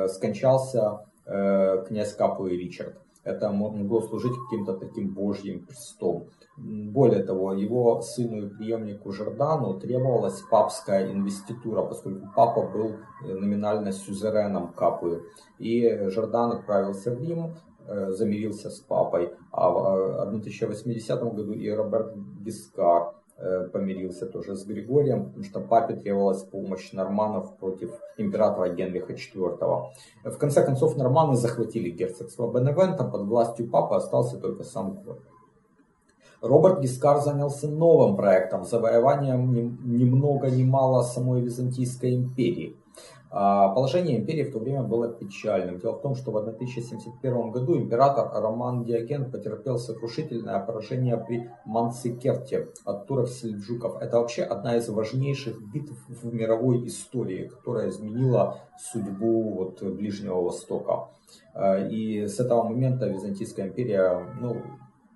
скончался 0.09 1.01
князь 1.27 2.15
Капу 2.15 2.47
и 2.47 2.57
Ричард 2.57 2.95
это 3.25 3.51
могло 3.51 4.01
служить 4.01 4.33
каким-то 4.45 4.75
таким 4.75 5.13
божьим 5.13 5.67
крестом. 5.67 6.29
Более 6.57 7.23
того, 7.23 7.53
его 7.53 8.01
сыну 8.01 8.47
и 8.47 8.49
преемнику 8.49 9.13
Жордану 9.13 9.79
требовалась 9.79 10.41
папская 10.51 11.11
инвеститура, 11.13 11.83
поскольку 11.83 12.29
папа 12.35 12.63
был 12.63 12.97
э, 13.25 13.35
номинально 13.35 13.93
сюзереном 13.93 14.73
Капы. 14.73 15.23
И 15.59 16.09
Жордан 16.09 16.53
отправился 16.53 17.15
в 17.15 17.21
Рим, 17.21 17.55
э, 17.87 18.11
замирился 18.11 18.71
с 18.71 18.81
папой, 18.81 19.35
а 19.53 19.71
в 19.71 20.21
1080 20.23 21.11
э, 21.11 21.25
году 21.25 21.53
и 21.53 21.71
Роберт 21.71 22.15
Гискар 22.41 23.15
помирился 23.73 24.27
тоже 24.27 24.55
с 24.55 24.65
Григорием, 24.65 25.27
потому 25.27 25.45
что 25.45 25.61
папе 25.61 25.95
требовалась 25.95 26.43
помощь 26.43 26.93
норманов 26.93 27.57
против 27.57 27.91
императора 28.19 28.69
Генриха 28.71 29.15
IV. 29.15 29.85
В 30.25 30.39
конце 30.39 30.65
концов, 30.65 30.97
норманы 30.97 31.37
захватили 31.37 31.91
герцогство 31.91 32.51
Беневента, 32.53 33.05
под 33.05 33.23
властью 33.23 33.69
папы 33.69 33.95
остался 33.95 34.39
только 34.39 34.63
сам 34.65 35.03
город. 35.03 35.23
Роберт 36.41 36.81
Гискар 36.81 37.21
занялся 37.21 37.69
новым 37.69 38.17
проектом, 38.17 38.65
завоеванием 38.65 39.53
ни, 39.53 39.61
ни 39.85 40.05
много 40.05 40.51
ни 40.51 40.65
мало 40.65 41.03
самой 41.03 41.43
Византийской 41.43 42.15
империи. 42.15 42.77
А, 43.33 43.69
положение 43.69 44.19
империи 44.19 44.43
в 44.43 44.53
то 44.53 44.59
время 44.59 44.83
было 44.83 45.09
печальным. 45.09 45.79
Дело 45.79 45.93
в 45.93 46.03
том, 46.03 46.17
что 46.17 46.33
в 46.33 46.37
1071 46.37 47.51
году 47.53 47.77
император 47.77 48.29
Роман 48.33 48.83
Диоген 48.83 49.31
потерпел 49.31 49.79
сокрушительное 49.79 50.59
поражение 50.59 51.17
при 51.17 51.49
Манцикерте 51.65 52.69
от 52.85 53.07
турок-сельджуков. 53.07 54.03
Это 54.03 54.19
вообще 54.19 54.43
одна 54.43 54.77
из 54.77 54.89
важнейших 54.89 55.63
битв 55.73 55.97
в 56.09 56.35
мировой 56.35 56.85
истории, 56.89 57.47
которая 57.47 57.91
изменила 57.91 58.59
судьбу 58.93 59.55
вот 59.55 59.81
Ближнего 59.81 60.43
Востока. 60.43 61.09
А, 61.55 61.79
и 61.79 62.27
с 62.27 62.41
этого 62.41 62.65
момента 62.65 63.07
Византийская 63.07 63.69
империя, 63.69 64.27
ну, 64.41 64.57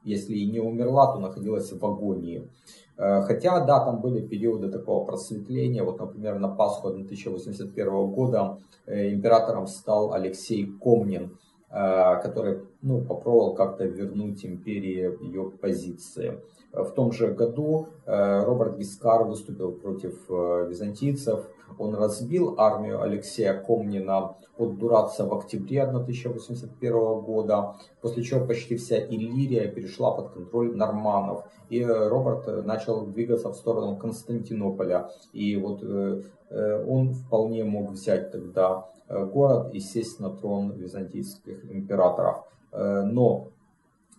если 0.04 0.34
и 0.34 0.50
не 0.50 0.60
умерла, 0.60 1.12
то 1.12 1.18
находилась 1.18 1.72
в 1.72 1.84
агонии. 1.84 2.48
Э, 2.96 3.22
хотя, 3.22 3.60
да, 3.64 3.84
там 3.84 4.00
были 4.00 4.20
периоды 4.20 4.70
такого 4.70 5.04
просветления. 5.04 5.82
Вот, 5.82 5.98
например, 5.98 6.38
на 6.38 6.48
Пасху 6.48 6.88
1081 6.88 8.06
года 8.12 8.58
э, 8.86 9.12
императором 9.12 9.66
стал 9.66 10.12
Алексей 10.12 10.66
Комнин, 10.66 11.36
э, 11.70 12.20
который 12.22 12.60
ну, 12.85 13.01
попробовал 13.01 13.55
как-то 13.55 13.85
вернуть 13.85 14.44
империи 14.44 15.18
ее 15.20 15.51
позиции. 15.51 16.40
В 16.73 16.90
том 16.90 17.12
же 17.12 17.33
году 17.33 17.87
Роберт 18.05 18.79
Гискар 18.79 19.25
выступил 19.25 19.73
против 19.73 20.29
византийцев. 20.29 21.47
Он 21.79 21.94
разбил 21.94 22.55
армию 22.59 23.01
Алексея 23.01 23.55
Комнина 23.61 24.37
под 24.57 24.79
Дураться 24.79 25.27
в 25.27 25.35
октябре 25.35 25.83
1081 25.83 27.20
года, 27.20 27.77
после 28.01 28.23
чего 28.23 28.47
почти 28.47 28.77
вся 28.77 28.99
Иллирия 28.99 29.68
перешла 29.68 30.12
под 30.12 30.31
контроль 30.31 30.77
норманов. 30.77 31.44
И 31.70 31.85
Роберт 31.85 32.64
начал 32.64 33.07
двигаться 33.07 33.51
в 33.51 33.55
сторону 33.55 33.97
Константинополя. 33.97 35.11
И 35.33 35.57
вот 35.57 35.81
э, 35.83 36.23
э, 36.51 36.85
он 36.87 37.14
вполне 37.14 37.64
мог 37.64 37.92
взять 37.92 38.31
тогда 38.31 38.87
э, 39.09 39.25
город 39.25 39.75
и 39.75 39.81
сесть 39.81 40.20
на 40.20 40.31
трон 40.31 40.73
византийских 40.73 41.64
императоров. 41.73 42.44
Но 42.74 43.48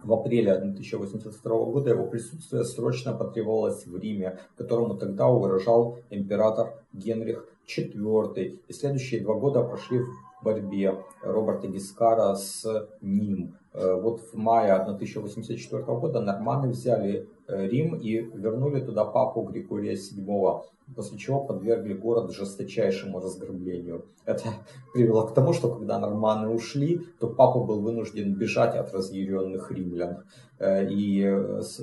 в 0.04 0.14
апреле 0.14 0.54
1082 0.54 1.66
года 1.66 1.90
его 1.90 2.06
присутствие 2.06 2.64
срочно 2.64 3.14
потребовалось 3.14 3.86
в 3.88 3.98
Риме, 3.98 4.40
которому 4.56 4.96
тогда 4.96 5.28
угрожал 5.28 5.98
император 6.10 6.74
Генрих 6.94 7.48
IV. 7.68 8.60
И 8.68 8.74
следующие 8.74 9.22
два 9.22 9.34
года 9.36 9.64
прошли 9.64 10.00
в 10.00 10.44
борьбе 10.44 11.04
Роберта 11.24 11.68
Гискара 11.68 12.36
с 12.36 12.88
ним. 13.02 13.56
Э, 13.74 14.00
вот 14.00 14.22
в 14.22 14.36
мае 14.36 14.74
1084 14.74 15.84
года 15.84 16.22
норманы 16.22 16.70
взяли 16.70 17.28
э, 17.48 17.68
Рим 17.68 17.96
и 17.96 18.22
вернули 18.22 18.82
туда 18.82 19.06
папу 19.06 19.42
Григория 19.42 19.94
VII, 19.94 20.62
после 20.94 21.18
чего 21.18 21.44
подвергли 21.44 21.94
город 21.94 22.32
жесточайшему 22.32 23.20
разграблению. 23.20 24.06
Это 24.26 24.50
привело 24.94 25.26
к 25.28 25.34
тому, 25.34 25.54
что 25.54 25.70
когда 25.70 26.00
норманы 26.00 26.50
ушли, 26.50 27.02
то 27.20 27.28
папа 27.28 27.64
был 27.64 27.82
вынужден 27.82 28.36
бежать 28.36 28.76
от 28.76 28.94
разъяренных 28.94 29.72
римлян. 29.72 30.24
Э, 30.60 30.88
и 30.88 31.24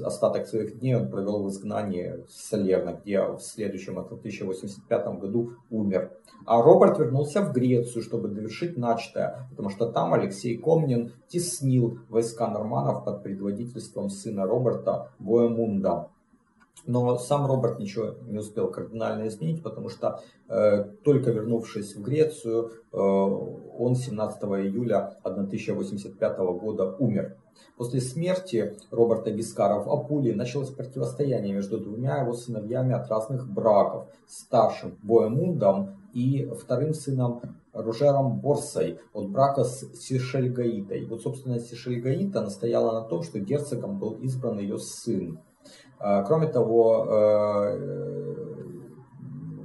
остаток 0.04 0.46
своих 0.46 0.78
дней 0.78 0.94
он 0.96 1.10
провел 1.10 1.42
в 1.42 1.48
изгнании 1.48 2.24
в 2.26 2.30
Салерно, 2.30 3.00
где 3.02 3.22
в 3.22 3.40
следующем, 3.40 3.98
1085 3.98 5.18
году, 5.18 5.52
умер. 5.70 6.12
А 6.44 6.60
Роберт 6.62 6.98
вернулся 6.98 7.42
в 7.42 7.52
Грецию, 7.52 8.02
чтобы 8.02 8.28
довершить 8.28 8.76
начатое, 8.76 9.46
потому 9.50 9.70
что 9.70 9.90
там 9.90 10.12
Алексей 10.14 10.56
Комнин 10.56 11.12
теснил 11.28 11.98
войска 12.08 12.48
норманов 12.48 13.04
под 13.04 13.22
предводительством 13.22 14.08
сына 14.08 14.46
Роберта 14.46 15.12
Боемунда. 15.18 16.08
Но 16.85 17.16
сам 17.18 17.46
Роберт 17.46 17.78
ничего 17.78 18.14
не 18.26 18.38
успел 18.38 18.68
кардинально 18.68 19.28
изменить, 19.28 19.62
потому 19.62 19.88
что 19.88 20.20
э, 20.48 20.85
только 21.04 21.30
вернувшись 21.30 21.94
в 21.94 22.02
Грецию, 22.02 22.72
э, 22.92 22.96
он 22.96 23.94
17 23.94 24.42
июля 24.42 25.16
1085 25.22 26.38
года 26.38 26.96
умер. 26.98 27.37
После 27.76 28.00
смерти 28.00 28.76
Роберта 28.90 29.30
Гискара 29.30 29.80
в 29.80 29.90
Апулии 29.90 30.32
началось 30.32 30.70
противостояние 30.70 31.54
между 31.54 31.78
двумя 31.78 32.18
его 32.18 32.32
сыновьями 32.32 32.94
от 32.94 33.08
разных 33.08 33.48
браков, 33.48 34.08
старшим 34.26 34.98
Боемундом 35.02 35.96
и 36.12 36.50
вторым 36.61 36.94
сыном 36.94 37.40
Ружером 37.72 38.40
Борсой 38.40 38.98
от 39.14 39.30
брака 39.30 39.64
с 39.64 39.85
Сишельгаитой. 39.98 41.06
Вот, 41.06 41.22
собственно, 41.22 41.58
Сишельгаита 41.58 42.42
настояла 42.42 43.00
на 43.00 43.08
том, 43.08 43.22
что 43.22 43.38
герцогом 43.40 43.98
был 43.98 44.14
избран 44.16 44.58
ее 44.58 44.78
сын. 44.78 45.38
А, 45.98 46.22
кроме 46.22 46.46
того, 46.46 47.07
э, 47.09 48.03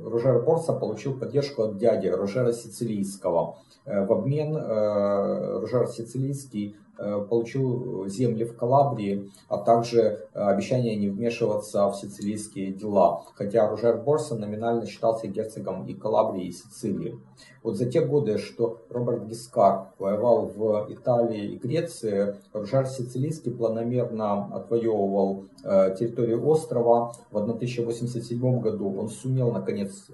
Ружер 0.03 0.41
Борса 0.43 0.73
получил 0.73 1.17
поддержку 1.17 1.63
от 1.63 1.77
дяди 1.77 2.07
Ружера 2.07 2.53
Сицилийского. 2.53 3.57
Э, 3.85 4.05
в 4.05 4.11
обмен 4.11 4.55
э, 4.55 5.59
Ружер 5.59 5.87
Сицилийский 5.87 6.77
Э, 6.99 7.23
получил 7.29 8.07
земли 8.07 8.43
в 8.43 8.55
Калабрии, 8.55 9.29
а 9.49 9.59
также 9.59 9.99
э, 10.01 10.39
обещание 10.39 10.95
не 10.95 11.09
вмешиваться 11.09 11.87
в 11.89 11.95
сицилийские 11.95 12.71
дела, 12.71 13.23
хотя 13.35 13.69
Ружер 13.69 13.97
Борса 13.97 14.33
номинально 14.33 14.87
считался 14.87 15.27
герцогом 15.27 15.85
и 15.85 15.93
Калабрии, 15.93 16.47
и 16.47 16.51
Сицилии. 16.51 17.19
Вот 17.61 17.77
за 17.77 17.85
те 17.85 18.01
годы, 18.01 18.39
что 18.39 18.81
Роберт 18.89 19.27
Гискар 19.27 19.89
воевал 19.99 20.47
в 20.47 20.87
Италии 20.91 21.51
и 21.51 21.57
Греции, 21.57 22.35
Ружер 22.51 22.87
Сицилийский 22.87 23.51
планомерно 23.51 24.45
отвоевывал 24.55 25.45
э, 25.63 25.95
территорию 25.99 26.43
острова. 26.47 27.13
В 27.29 27.37
1087 27.37 28.59
году 28.59 28.97
он 28.97 29.09
сумел, 29.09 29.51
наконец, 29.51 30.07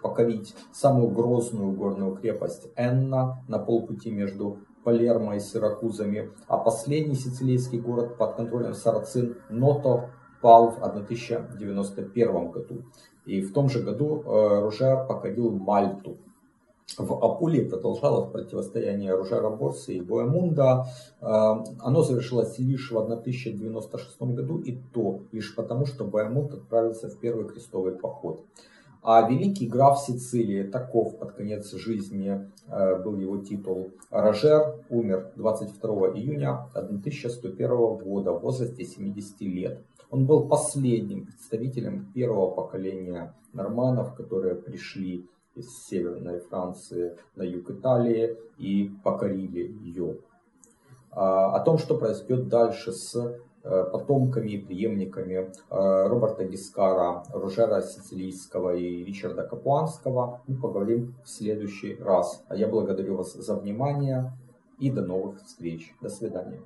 покорить 0.00 0.54
самую 0.72 1.08
грозную 1.08 1.72
горную 1.72 2.16
крепость 2.16 2.68
Энна 2.76 3.42
на 3.48 3.58
полпути 3.58 4.10
между 4.10 4.60
Палермо 4.84 5.34
и 5.34 5.40
Сиракузами, 5.40 6.30
а 6.48 6.58
последний 6.58 7.14
сицилийский 7.14 7.78
город 7.78 8.16
под 8.16 8.36
контролем 8.36 8.74
сарацин 8.74 9.36
Ното 9.48 10.10
пал 10.40 10.70
в 10.70 10.82
1091 10.82 12.50
году. 12.50 12.82
И 13.26 13.42
в 13.42 13.52
том 13.52 13.68
же 13.68 13.82
году 13.82 14.22
э, 14.22 14.60
Ружер 14.62 15.06
покорил 15.06 15.50
Мальту. 15.50 16.16
В 16.98 17.12
Апулии 17.24 17.68
продолжалось 17.68 18.30
противостояние 18.32 19.14
Ружера 19.14 19.50
Борса 19.50 19.92
и 19.92 20.00
Боемунда. 20.00 20.86
Э, 21.20 21.54
оно 21.80 22.02
завершилось 22.02 22.58
лишь 22.58 22.90
в 22.90 22.98
1096 22.98 24.20
году, 24.22 24.58
и 24.58 24.78
то 24.92 25.20
лишь 25.32 25.54
потому, 25.54 25.86
что 25.86 26.04
Боемунд 26.04 26.54
отправился 26.54 27.08
в 27.08 27.18
первый 27.18 27.46
крестовый 27.46 27.92
поход. 27.92 28.44
А 29.02 29.28
великий 29.28 29.66
граф 29.66 29.98
Сицилии, 29.98 30.62
таков 30.62 31.18
под 31.18 31.32
конец 31.32 31.72
жизни 31.72 32.50
э, 32.68 33.02
был 33.02 33.16
его 33.16 33.38
титул, 33.38 33.92
Рожер 34.10 34.74
умер 34.90 35.32
22 35.36 35.90
июня 36.18 36.68
1101 36.74 37.68
года 37.96 38.32
в 38.32 38.42
возрасте 38.42 38.84
70 38.84 39.40
лет. 39.40 39.80
Он 40.10 40.26
был 40.26 40.48
последним 40.48 41.24
представителем 41.24 42.12
первого 42.12 42.50
поколения 42.50 43.34
норманов, 43.54 44.14
которые 44.14 44.54
пришли 44.54 45.26
из 45.54 45.84
Северной 45.86 46.40
Франции 46.40 47.16
на 47.36 47.42
юг 47.42 47.70
Италии 47.70 48.36
и 48.58 48.90
покорили 49.02 49.72
ее. 49.82 50.18
А, 51.12 51.56
о 51.56 51.60
том, 51.60 51.78
что 51.78 51.96
произойдет 51.96 52.48
дальше 52.48 52.92
с 52.92 53.38
потомками 53.62 54.50
и 54.50 54.58
преемниками 54.58 55.34
э, 55.70 56.08
Роберта 56.08 56.44
Гискара, 56.44 57.24
Ружера 57.32 57.82
Сицилийского 57.82 58.74
и 58.74 59.04
Ричарда 59.04 59.42
Капуанского 59.42 60.40
мы 60.46 60.56
поговорим 60.56 61.14
в 61.24 61.28
следующий 61.28 61.96
раз. 61.96 62.42
А 62.48 62.56
я 62.56 62.68
благодарю 62.68 63.16
вас 63.16 63.34
за 63.34 63.54
внимание 63.56 64.32
и 64.78 64.90
до 64.90 65.02
новых 65.02 65.42
встреч. 65.44 65.94
До 66.00 66.08
свидания. 66.08 66.60